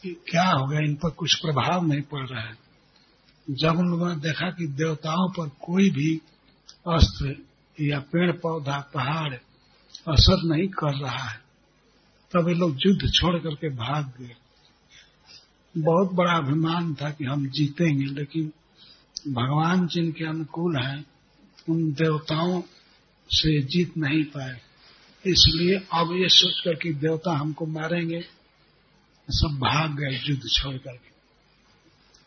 [0.02, 2.56] कि क्या हो गया, इन पर कुछ प्रभाव नहीं पड़ रहा है।
[3.48, 6.14] जब उन लोगों ने देखा कि देवताओं पर कोई भी
[6.88, 7.34] अस्त्र
[7.78, 11.40] या पेड़ पौधा पहाड़ असर नहीं कर रहा है,
[12.32, 14.34] तब ये लोग युद्ध छोड़ करके भाग गए।
[15.78, 18.52] बहुत बड़ा अभिमान था कि हम जीतेंगे, लेकिन
[19.32, 21.06] भगवान जिनके अनुकूल हैं,
[21.68, 22.62] उन देवताओं
[23.30, 24.60] से जीत नहीं पाए।
[25.26, 28.24] इसलिए अब ये सोच कर कि देवता हमको मारेंगे,
[29.30, 31.12] सब भाग गए युद्ध छोड़ करके।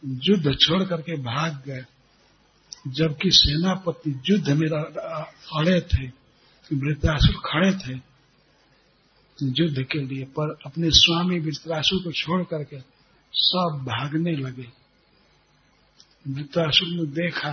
[0.07, 1.85] युद्ध छोड़ करके भाग गए।
[2.87, 4.67] जबकि सेनापति युद्ध में
[5.59, 6.07] अड़े थे
[6.73, 7.99] वृत्रासुर खड़े थे,
[9.43, 12.94] युद्ध के लिए, पर अपने स्वामी वृत्रासुर को छोड़ करके
[13.37, 14.71] सब भागने लगे।
[16.27, 17.51] वृत्रासुर ने देखा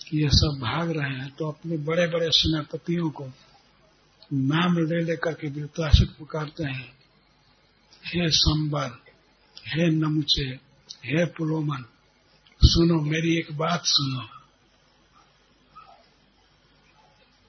[0.00, 3.24] कि ये सब भाग रहे हैं तो अपने बड़े बड़े सेनापतियों को
[4.32, 6.92] नाम ले लेकर के वृत्रासुर पुकारते हैं।
[8.06, 9.02] हे संबर
[9.68, 10.50] हे नमुचे,
[11.04, 11.84] हे पुलोमन
[12.62, 14.26] सुनो, मेरी एक बात सुनो।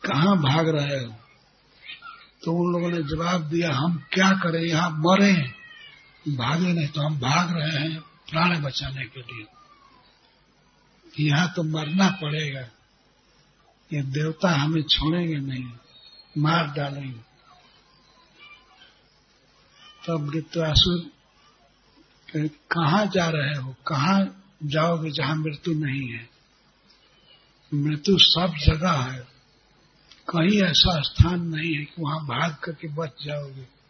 [0.05, 1.15] कहाँ भाग रहे हो?
[2.43, 4.61] तो उन लोगों ने जवाब दिया, हम क्या करें?
[4.61, 5.60] यहाँ मरे
[6.25, 7.99] भागे नहीं तो हम भाग रहे हैं
[8.29, 9.45] प्राण बचाने के लिए।
[11.19, 12.61] यहाँ तो मरना पड़ेगा।
[13.91, 15.71] ये देवता हमें छोड़ेंगे नहीं,
[16.37, 17.19] मार डालेंगे।
[20.07, 21.11] तब वृत्तासुर
[22.71, 23.75] कहाँ जा रहे हो?
[23.87, 24.19] कहाँ
[24.63, 26.29] जाओगे जहाँ मृत्यु नहीं है?
[27.71, 29.19] मृत्यु सब जगह है।
[30.29, 33.80] कहीं ऐसा स्थान नहीं है कि वहाँ भाग करके बच जाओगे।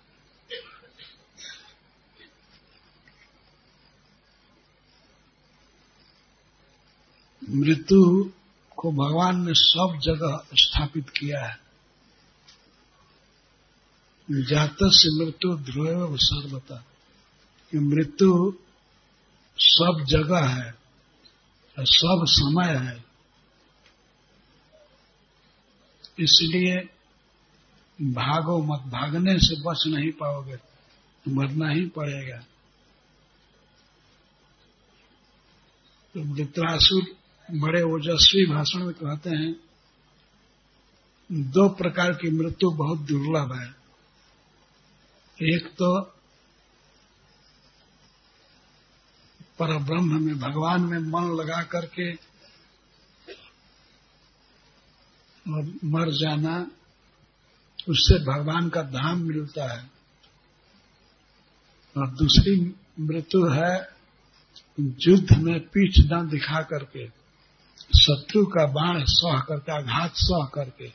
[7.51, 8.31] मृत्यु
[8.77, 11.61] को भगवान ने सब जगह स्थापित किया है।
[14.31, 16.75] जात से मृत्यु ध्रुव सर्वता
[17.71, 18.53] कि मृत्यु
[19.57, 20.81] सब जगह है
[21.79, 23.05] सब समय है।
[26.19, 26.89] इसलिए
[28.11, 30.57] भागो मत, भागने से बच नहीं पाओगे
[31.27, 32.37] मरना ही पड़ेगा।
[36.13, 37.20] तो वृत्रासुर
[37.53, 39.55] बड़े ओजस्वी भाषण में कहते हैं,
[41.31, 43.75] दो प्रकार की मृत्यु बहुत दुर्लभ है।
[45.55, 46.01] एक तो
[49.59, 52.13] पर ब्रह्म में, भगवान में मन लगा करके
[55.51, 56.71] और मर जाना,
[57.89, 59.91] उससे भगवान का धाम मिलता है।
[61.97, 63.89] और दूसरी मृत्यु है,
[64.79, 67.20] युद्ध में पीठ न दिखा करके।
[67.97, 70.87] शत्रु का बाण सह करके, आघात सह करके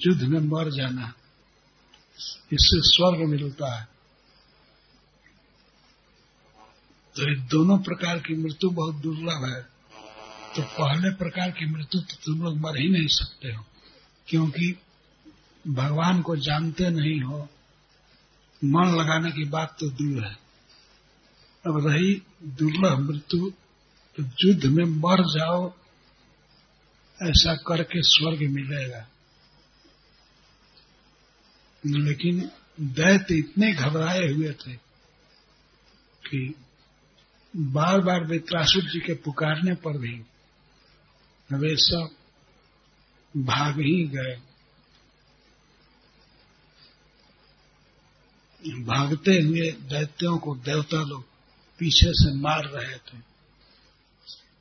[0.00, 1.12] युद्ध में मर जाना,
[2.52, 3.86] इससे स्वर्ग मिलता है।
[7.14, 9.60] तो ये दोनों प्रकार की मृत्यु बहुत दुर्लभ है।
[10.56, 13.64] तो पहले प्रकार की मृत्यु तो तुम लोग मर ही नहीं सकते हो,
[14.28, 14.74] क्योंकि
[15.64, 17.38] भगवान को जानते नहीं हो।
[18.62, 20.34] मन लगाने की बात तो दूर है।
[21.64, 22.14] अब रही
[22.58, 23.50] दुर्लभ मृत्यु
[24.20, 25.74] युद्ध में मर जाओ,
[27.22, 29.08] ऐसा करके स्वर्ग मिलेगा।
[31.86, 32.50] लेकिन
[32.80, 34.72] दैत्य इतने घबराए हुए थे
[36.28, 36.54] कि
[37.56, 40.22] बार बार वित्रासुर जी के पुकारने पर भी
[41.52, 42.08] वे सब
[43.36, 44.40] भाग ही गए।
[48.84, 51.24] भागते हुए दैत्यों को देवता लोग
[51.78, 53.27] पीछे से मार रहे थे।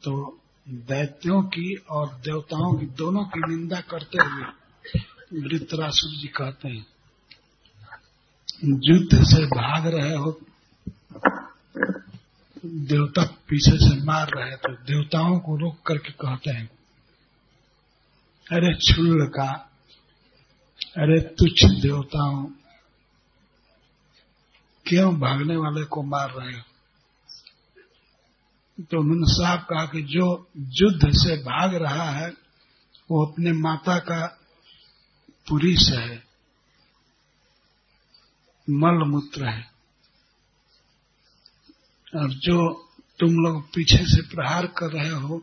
[0.08, 0.39] तो
[0.88, 6.86] दैत्यों की और देवताओं की दोनों की निंदा करते हुए वृतरासुर जी कहते हैं,
[8.84, 10.32] युद्ध से भाग रहे हो,
[12.66, 16.70] देवता पीछे से मार रहे थे। देवताओं को रोक करके कहते हैं,
[18.47, 19.49] अरे छुल्ल का,
[20.97, 22.43] अरे तुच्छ देवताओं,
[24.86, 26.64] क्यों भागने वाले को मार रहे हो?
[28.80, 30.25] तो उन्होंने साहब कहा कि जो
[30.80, 32.30] युद्ध से भाग रहा है,
[33.09, 34.25] वो अपने माता का
[35.47, 36.15] पुरुष है
[38.67, 39.63] मल मूत्र है।
[42.13, 42.57] और जो
[43.19, 45.39] तुम लोग पीछे से प्रहार कर रहे हो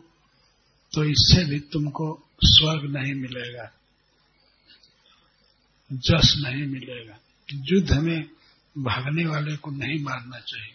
[0.93, 2.07] तो इससे भी तुमको
[2.43, 3.65] स्वर्ग नहीं मिलेगा,
[5.91, 7.17] जस नहीं मिलेगा।
[7.49, 8.29] युद्ध में
[8.75, 10.74] भागने वाले को नहीं मारना चाहिए।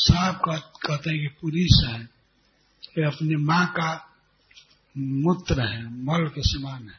[0.00, 0.38] साफ़
[0.86, 2.00] कहते हैं कि पुरुष है
[2.98, 3.90] ये अपनी माँ का
[4.96, 6.98] मूत्र है, मल के समान है।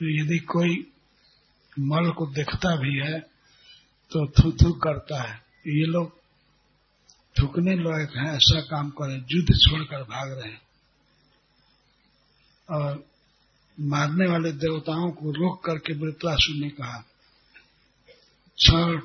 [0.00, 0.74] तो यदि कोई
[1.78, 3.18] मल को देखता भी है
[4.12, 5.34] तो थू थू करता है।
[5.66, 6.12] ये लोग
[7.36, 10.62] थूकने लायक हैं, ऐसा काम करें, युद्ध छोड़कर भाग रहे हैं।
[12.68, 13.04] और
[13.78, 16.98] मारने वाले देवताओं को रोक करके वृत्रासुर ने कहा
[18.58, 19.00] क्षण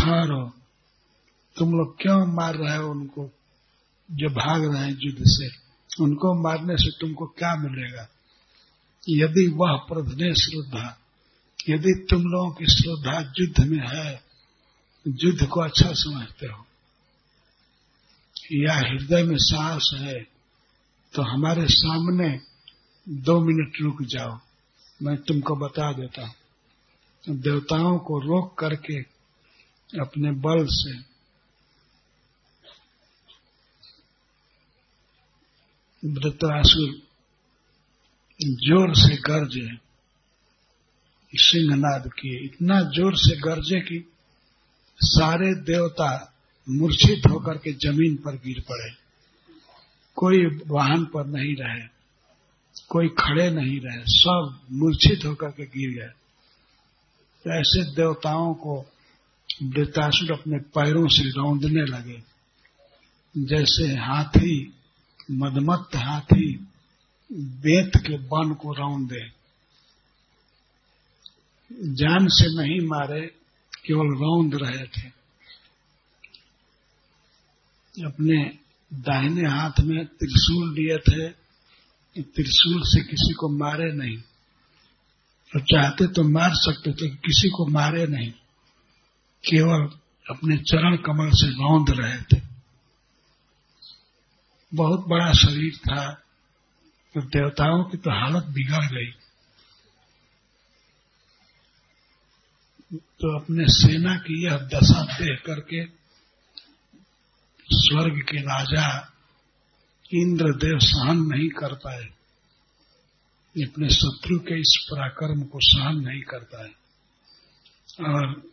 [0.00, 0.42] ठहरो
[1.56, 3.24] तुम लोग क्यों मार रहे हो उनको?
[4.10, 5.48] जो भाग रहे हैं युद्ध से,
[6.00, 8.06] उनको मारने से तुमको क्या मिलेगा?
[9.08, 10.86] यदि वह प्रभने श्रद्धा,
[11.68, 14.12] यदि तुम लोगों की श्रद्धा युद्ध में है,
[15.06, 16.64] युद्ध को अच्छा समझते हो,
[18.54, 20.18] या हृदय में साहस है
[21.14, 22.28] तो हमारे सामने
[23.08, 24.38] दो मिनट रुक जाओ।
[25.00, 26.34] मैं तुमको बता देता हूँ।
[27.28, 29.00] देवताओं को रोक करके
[29.92, 30.92] अपने बल से।
[36.02, 36.90] वृत्रासुर
[38.40, 39.68] ज़ोर से गरजे,
[41.32, 43.98] सिंहनाद किए। इतना ज़ोर से गरजे कि
[45.00, 46.10] सारे देवता
[46.66, 48.90] मूर्छित होकर के ज़मीन पर गिर पड़े।
[50.16, 51.86] कोई वाहन पर नहीं रहे,
[52.88, 58.80] कोई खड़े नहीं रहे, सब मूर्छित होकर के गिर गए। ऐसे देवताओं को
[59.62, 62.22] वृतासुर अपने पैरों से रौंदने लगे।
[63.38, 64.74] जैसे हाथी,
[65.30, 66.66] मदमत्त हाथी
[67.32, 69.28] बेत के वन को रौंदे।
[71.72, 73.26] जान से नहीं मारे,
[73.84, 75.20] केवल रौंद रहे थे।
[78.04, 78.58] अपने
[78.94, 81.40] दाहिने हाथ में त्रिशूल लिए थे
[82.22, 84.16] त्रिशूल से किसी को मारे नहीं।
[85.52, 88.32] तो चाहते तो मार सकते थे, किसी को मारे नहीं।
[89.44, 89.88] केवल
[90.30, 92.40] अपने चरण कमल से रौंद रहे थे।
[94.74, 96.12] बहुत बड़ा शरीर था
[97.14, 99.10] तो देवताओं की तो हालत बिगड़ गई।
[102.92, 105.84] तो अपने सेना की यह दशा देख करके
[107.70, 108.86] स्वर्ग के राजा
[110.14, 112.04] इंद्रदेव सहन नहीं कर पाए।
[113.56, 116.68] अपने शत्रु के इस पराक्रम को सहन नहीं कर पाए।
[118.06, 118.49] और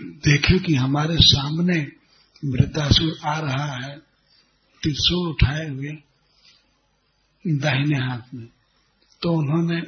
[0.00, 1.92] देखे कि हमारे सामने
[2.44, 3.98] मृतासुर आ रहा है
[4.82, 5.90] त्रिशूल उठाए हुए,
[7.46, 8.48] दाहिने हाथ में।
[9.22, 9.80] तो उन्होंने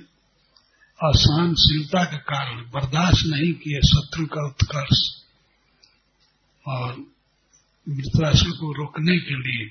[1.02, 5.24] असहनशीलता के कारण, बर्दाश्त नहीं किए शत्रु का उत्कर्ष
[6.68, 6.92] और
[7.88, 9.66] वृत्रासुर को रोकने के लिए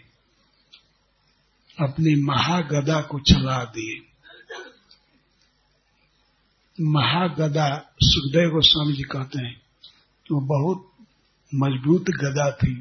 [1.79, 4.09] अपनी महागदा को चला दिए।
[6.81, 9.62] महागदा सुखदेव गोस्वामी जी कहते हैं
[10.33, 10.89] वो बहुत
[11.51, 12.75] मज़बूत गदा थी,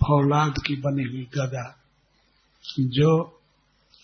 [0.00, 1.64] फौलाद की बनी हुई गदा,
[2.78, 3.10] जो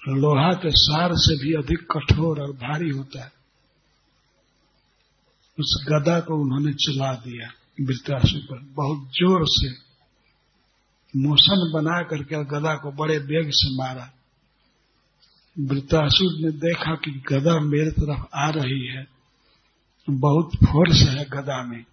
[0.02, 3.32] लोहा के सार से भी अधिक कठोर और भारी होता है।
[5.58, 7.48] उस गदा को उन्होंने चला दिया
[7.80, 9.68] वृत्रासुर पर। बहुत ज़ोर से
[11.14, 14.10] मोशन बना करके गदा को बड़े वेग से मारा।
[15.56, 19.02] वृत्रासुर ने देखा कि गदा मेरे तरफ़ आ रही है।
[20.18, 21.84] बहुत फोर्स है गदा में।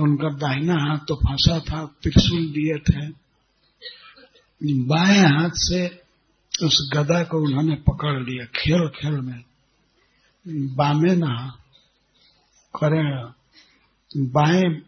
[0.00, 3.08] उनका दाहिना हाथ तो फंसा था, त्रिशूल दिए थे।
[4.86, 6.02] बाएँ हाथ से
[6.62, 9.44] उस गदा को उन्होंने पकड़ लिया खेल खेल में।
[10.48, 11.52] बामे न,
[12.80, 13.32] करें
[14.16, 14.82] बाएँ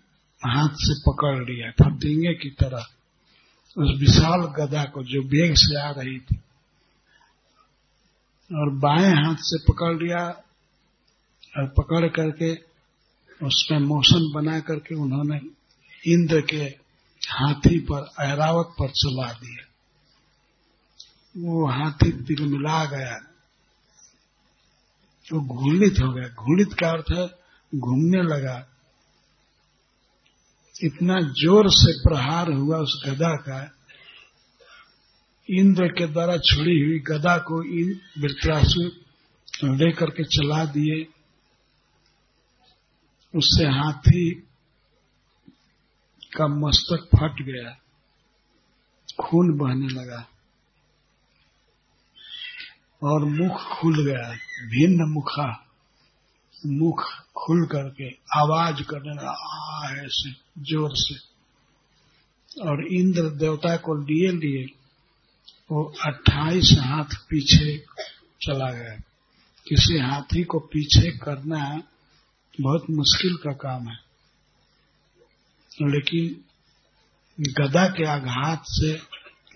[0.46, 2.86] हाथ से पकड़ लिया, फतिंगे की तरह।
[3.78, 6.36] उस विशाल गदा को जो बेग से आ रही थी।
[8.54, 10.44] और बाएँ हाथ से पकड़ लिया
[11.58, 12.54] पकड़ करके,
[13.46, 15.40] उसमें मोशन बना करके उन्होंने
[16.12, 16.62] इंद्र के
[17.30, 19.64] हाथी पर, ऐरावत पर चला दिया।
[21.36, 23.28] वो हाथी दिल मिला गया।
[25.32, 27.28] वो घूर्णित हो गया। घूर्णित का अर्थ है,
[27.74, 28.68] घूमने लगा।
[30.82, 33.78] इतना ज़ोर से प्रहार हुआ उस गदा का,
[35.50, 37.60] इंद्र के द्वारा छोड़ी हुई गदा को
[38.20, 39.02] वृत्रासुर
[39.64, 41.11] लेकर के चला दिए।
[43.36, 44.30] उससे हाथी
[46.36, 47.78] का मस्तक फट गया।
[49.20, 50.28] खून बहने लगा।
[53.02, 54.32] और मुख खुल गया।
[54.66, 55.68] भिन्न मुखा।
[56.66, 57.04] मुख
[57.36, 61.32] खुल करके आवाज़ करने लगा ऐसे, ज़ोर से।
[62.62, 64.64] और इंद्र देवता को लिए लिए
[65.70, 67.78] वो अट्ठाईस हाथ पीछे
[68.42, 68.96] चला गया।
[69.68, 71.91] किसी हाथी को पीछे करना
[72.60, 73.96] बहुत मुश्किल का काम है।
[75.82, 76.44] लेकिन
[77.40, 79.00] गदा के आघात से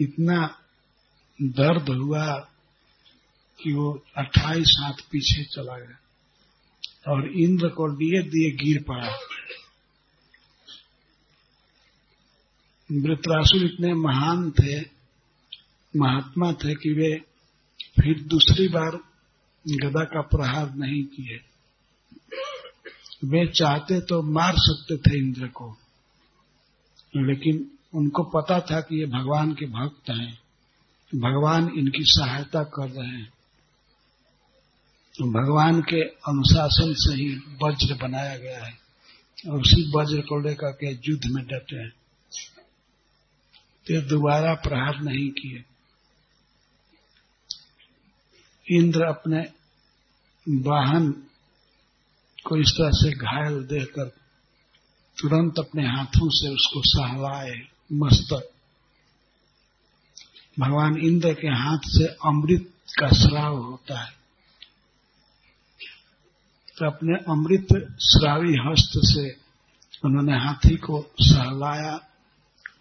[0.00, 0.58] इतना
[1.42, 2.38] दर्द हुआ
[3.62, 5.98] कि वो अट्ठाईस हाथ पीछे चला गया
[7.12, 9.18] और इंद्र को दिए दिए गिर पड़ा।
[12.92, 14.80] वृत्रासुर इतने महान थे,
[15.96, 17.18] महात्मा थे कि वे
[18.00, 18.90] फिर दूसरी बार
[19.68, 21.55] गदा का प्रहार नहीं किए।
[23.24, 25.76] वे चाहते तो मार सकते थे इंद्र को।
[27.16, 30.38] लेकिन उनको पता था कि ये भगवान के भक्त हैं।
[31.14, 33.32] भगवान इनकी सहायता कर रहे हैं।
[35.22, 38.78] भगवान के अनुशासन से ही वज्र बनाया गया है।
[39.48, 41.92] और उसी वज्र को लेकर के युद्ध में डटे हैं।
[43.86, 45.64] तो दोबारा प्रहार नहीं किए।
[48.70, 49.40] इंद्र अपने
[50.48, 51.26] वाहन
[52.46, 54.08] को इस तरह से घायल देखकर
[55.18, 58.50] तुरंत अपने हाथों से उसको सहलाए मस्तक
[60.58, 64.12] भगवान इंद्र के हाथ से अमृत का श्राव होता है।
[66.78, 67.66] तो अपने अमृत
[68.02, 69.30] श्रावी हस्त से
[70.04, 71.94] उन्होंने हाथी को सहलाया,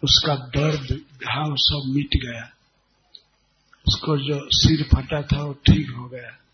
[0.04, 2.50] उसका दर्द, घाव सब मिट गया।
[3.88, 6.45] उसको जो सिर फटा था वो ठीक हो गया।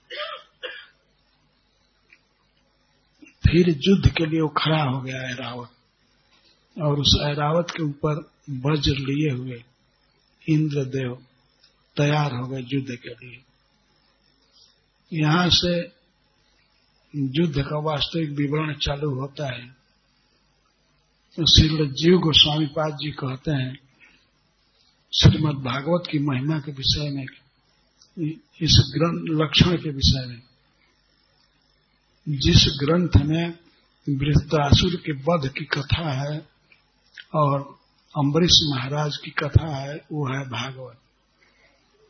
[3.52, 5.70] फिर युद्ध के लिए वो खड़ा हो गया ऐरावत।
[6.82, 9.64] और उस ऐरावत के ऊपर वज्र लिए हुए
[10.48, 11.14] इंद्रदेव
[11.96, 13.42] तैयार हो गए युद्ध के लिए।
[15.12, 15.80] यहाँ से
[17.16, 19.66] युद्ध का वास्तविक विवरण चालू होता है।
[21.36, 23.78] तो श्री जीव गोस्वामी पाद जी कहते हैं
[25.20, 27.26] श्रीमद भागवत की महिमा के विषय में,
[28.62, 30.42] इस ग्रंथ लक्षण के विषय में
[32.28, 33.48] जिस ग्रंथ में
[34.08, 36.46] वृत्तासुर के वध की कथा है
[37.34, 37.78] और
[38.18, 40.98] अम्बरीश महाराज की कथा है, वो है भागवत।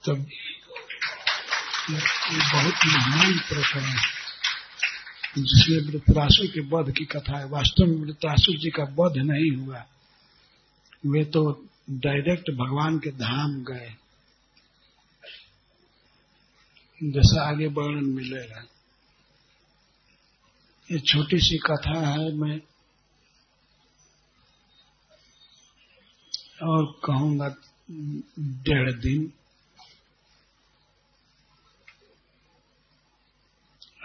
[0.06, 0.26] तब
[1.90, 4.22] ये बहुत महान प्रकरण है।
[5.38, 9.84] जिसमें वृत्रासुर के वध की कथा है। वास्तव में वृत्रासुर जी का वध नहीं हुआ।
[11.06, 13.94] वे तो डायरेक्ट भगवान के धाम गए।
[17.02, 18.64] जैसा आगे वर्णन मिलेगा।
[20.92, 22.60] ये छोटी सी कथा है, मैं
[26.62, 27.54] और कहूँगा
[28.40, 29.32] डेढ़ दिन।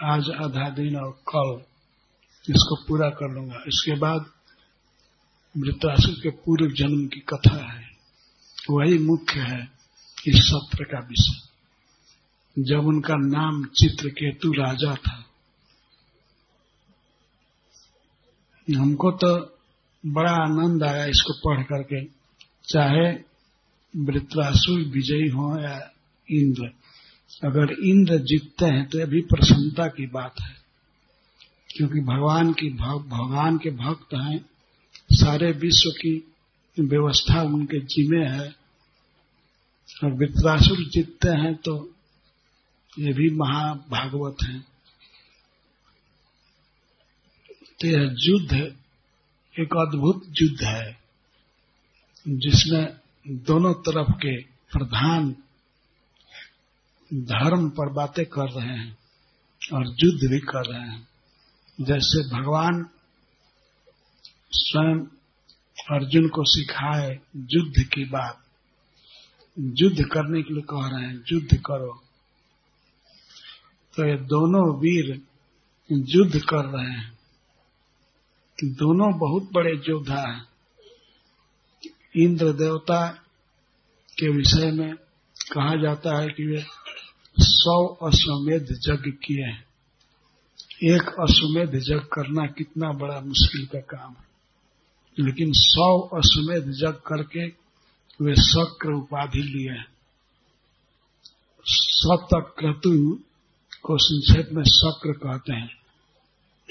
[0.02, 1.62] आज आधा दिन और कल
[2.50, 4.30] इसको पूरा कर लूँगा। इसके बाद
[5.56, 7.84] मृतासुर के पूर्व जन्म की कथा है।
[8.70, 9.68] वही मुख्य है
[10.26, 15.27] इस सत्र का विषय। जब उनका नाम चित्रकेतु राजा था
[18.76, 19.58] हमको तो
[20.06, 22.04] बड़ा आनंद आया इसको पढ़ करके
[22.68, 23.12] चाहे
[23.96, 25.92] वृत्रासुर विजयी हो या
[26.30, 26.66] इंद्र।
[27.44, 30.56] अगर इंद्र जीतते हैं तो अभी प्रसन्नता की बात है।
[31.76, 34.46] क्योंकि भगवान की भग, भगवान के भक्त हैं
[35.12, 36.34] सारे विश्व की
[36.80, 38.58] व्यवस्था उनके जिम्मे है।
[40.04, 41.90] और वित्रासुर जीतते हैं तो
[42.98, 44.67] ये भी महाभागवत हैं।
[47.80, 48.52] तो यह युद्ध,
[49.60, 50.98] एक अद्भुत युद्ध है,
[52.28, 55.36] जिसमें दोनों तरफ़ के प्रधान
[57.14, 58.98] धर्म पर बातें कर रहे हैं
[59.72, 61.08] और युद्ध भी कर रहे हैं।
[61.80, 62.88] जैसे भगवान
[64.50, 64.98] स्वयं
[65.98, 68.44] अर्जुन को सिखाए युद्ध की बात,
[69.58, 72.02] युद्ध करने के लिए कह रहे हैं, युद्ध करो।
[73.94, 75.22] तो ये दोनों वीर
[75.92, 77.17] युद्ध कर रहे हैं।
[78.64, 80.48] दोनों बहुत बड़े योद्धा हैं।
[82.16, 83.08] इंद्र देवता
[84.18, 84.94] के विषय में
[85.52, 86.64] कहा जाता है कि वे
[87.38, 89.64] सौ अश्वमेध यज्ञ किए हैं।
[90.84, 94.28] एक अश्वमेध यज्ञ करना कितना बड़ा मुश्किल का काम है।
[95.18, 97.46] लेकिन सौ अश्वमेध यज्ञ करके
[98.24, 99.86] वे शक्र उपाधि लिए हैं।
[101.66, 103.18] सतक्रतु
[103.82, 105.77] को संक्षेप में शक्र कहते हैं।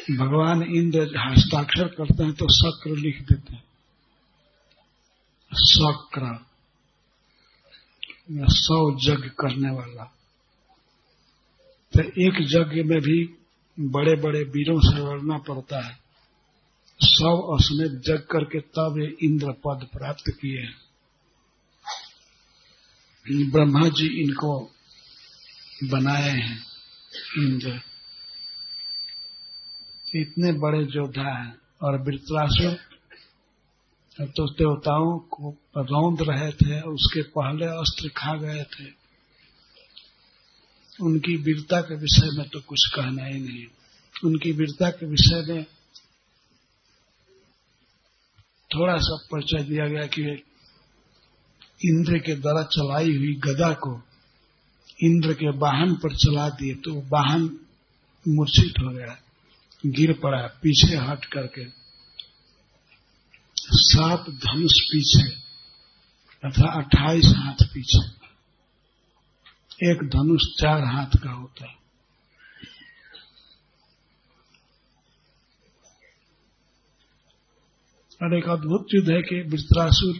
[0.01, 3.63] भगवान इंद्र हस्ताक्षर करते हैं तो शक्र लिख देते हैं।
[5.55, 6.45] शक्र।
[8.31, 10.03] सौ यज्ञ करने वाला।
[11.93, 13.37] तो एक यज्ञ में भी
[13.79, 15.99] बड़े बड़े वीरों से लड़ना पड़ता है।
[16.99, 20.87] सौ असमेत यज्ञ करके तब ये इंद्र पद प्राप्त किए हैं।
[23.51, 24.71] ब्रह्मा जी इनको
[25.83, 26.63] बनाए हैं,
[27.37, 27.81] इंद्र।
[30.15, 32.75] इतने बड़े योद्धा हैं और वृत्रासुर
[34.19, 38.85] तो देवताओं को रौंद रहे थे, उसके पहले अस्त्र खा गए थे।
[41.03, 43.65] उनकी वीरता के विषय में तो कुछ कहना ही नहीं।
[44.25, 45.63] उनकी वीरता के विषय में
[48.71, 50.23] थोड़ा सा परिचय दिया गया कि
[51.85, 53.93] इंद्र के द्वारा चलाई हुई गदा को
[55.03, 57.49] इंद्र के वाहन पर चला दिए तो वाहन
[58.27, 59.15] मूर्छित हो गया।
[59.85, 61.65] गिर पड़ा पीछे हट करके।
[63.57, 65.29] सात धनुष पीछे
[66.45, 68.17] तथा अट्ठाईस हाथ पीछे।
[69.91, 71.77] एक धनुष चार हाथ का होता है।
[78.23, 80.19] और एक अद्भुत युद्ध है कि वृत्रासुर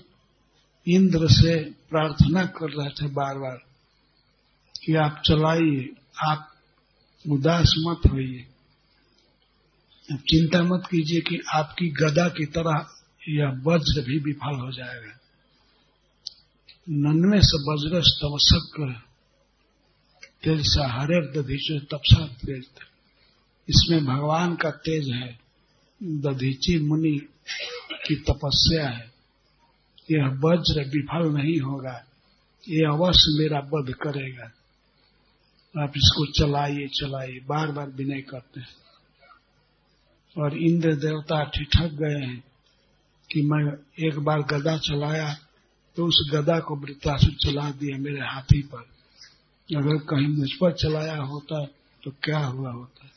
[0.88, 3.57] इंद्र से प्रार्थना कर रहे थे बार बार
[4.85, 5.89] कि आप चलाइए,
[6.31, 6.53] आप
[7.29, 8.47] उदास मत होइए।
[10.15, 12.88] चिंता मत कीजिए कि आपकी गदा की तरह
[13.29, 15.19] यह वज्र भी विफल हो जाएगा।
[16.89, 19.01] नन्वे से वज्र तवसक
[20.43, 22.65] तेज सा हरे दधीचो तपसा तेज।
[23.69, 25.39] इसमें भगवान का तेज है।
[26.03, 27.19] दधीची मुनि
[28.07, 29.11] की तपस्या है।
[30.11, 32.05] यह वज्र विफल नहीं होगा।
[32.69, 34.51] ये अवश्य मेरा वध करेगा।
[35.84, 38.86] आप इसको चलाइए चलाइए। बार बार विनय करते हैं।
[40.38, 42.39] और इंद्र देवता ठिठक गए हैं
[43.30, 43.61] कि मैं
[44.07, 45.34] एक बार गदा चलाया
[45.97, 48.85] तो उस गदा को वृत्तासुर चला दिया मेरे हाथी पर।
[49.69, 51.64] अगर कहीं मुझ पर चलाया होता
[52.03, 53.09] तो क्या हुआ होता?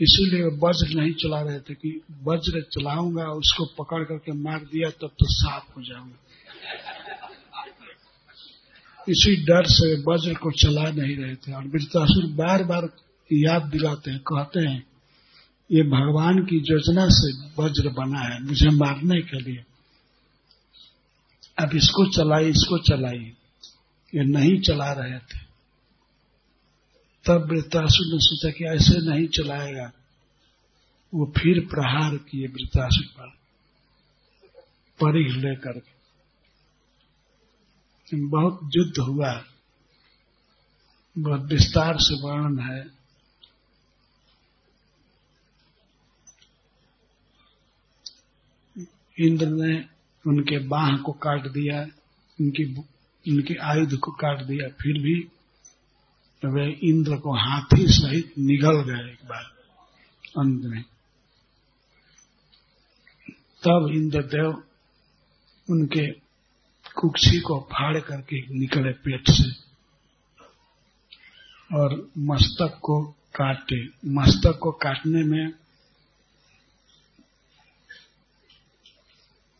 [0.00, 1.90] इसीलिए वज्र नहीं चला रहे थे कि
[2.24, 6.18] वज्र चलाऊँगा, उसको पकड़ करके मार दिया तब तो साफ़ हो जाऊँगा।
[9.08, 12.88] इसी डर से वज्र को चला नहीं रहे थे और वृत्तासुर बार बार
[13.30, 14.89] याद दिलाते हैं, कहते हैं
[15.72, 19.64] ये भगवान की योजना से वज्र बना है, मुझे मारने के लिए।
[21.58, 23.32] अब इसको चलाई इसको चलाई
[24.14, 25.38] ये नहीं चला रहे थे।
[27.26, 29.92] तब वृत्तासुर ने सोचा कि ऐसे नहीं चलाएगा।
[31.14, 33.28] वो फिर प्रहार किए वृत्तासुर पर।
[35.00, 36.00] परिघ लेकर के।
[38.28, 39.44] बहुत युद्ध हुआ।
[41.18, 42.99] बहुत विस्तार से वर्णन है।
[49.20, 49.84] इंद्र ने
[50.26, 51.82] उनके बाह को काट दिया,
[52.40, 52.74] उनकी
[53.32, 55.28] उनके आयुध को काट दिया, फिर भी
[56.44, 59.42] वे इंद्र को हाथी सहित निगल गए एक बार,
[60.38, 60.82] अंत में।
[63.62, 64.62] तब इंद्रदेव
[65.70, 66.06] उनके
[66.94, 69.50] कुक्षी को फाड़ करके निकले पेट से
[71.76, 75.52] और मस्तक को काटे। मस्तक को काटने में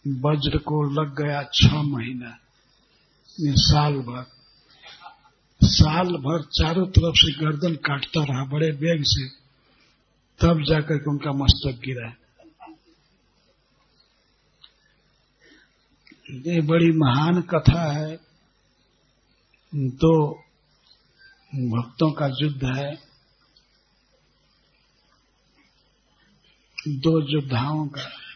[0.08, 2.38] वज्र को लग गया छह महीना
[3.40, 4.26] साल भर।
[5.62, 9.28] साल भर चारों तरफ़ से गर्दन काटता रहा, बड़े वेग से,
[10.40, 12.14] तब जाकर के उनका मस्तक गिरा।
[16.30, 18.20] ये बड़ी महान कथा है।
[19.74, 20.34] दो
[21.54, 22.94] भक्तों का युद्ध है।
[26.88, 28.29] दो योद्धाओं का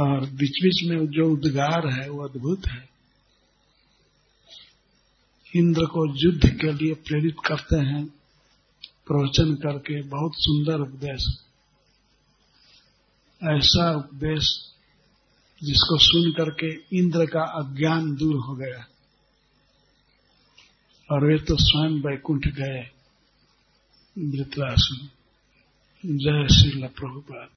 [0.00, 2.88] और बीच बीच में जो उद्गार है, वो अद्भुत है।
[5.56, 8.06] इंद्र को युद्ध के लिए प्रेरित करते हैं,
[9.06, 11.44] प्रवचन करके बहुत सुंदर उपदेश।
[13.44, 14.72] ऐसा उपदेश
[15.62, 18.86] जिसको सुन करके इंद्र का अज्ञान दूर हो गया।
[21.12, 22.90] और वे तो स्वयं वैकुंठ गए
[24.18, 25.08] वृतरासुन
[26.06, 27.48] जय श्री प्रभुपाद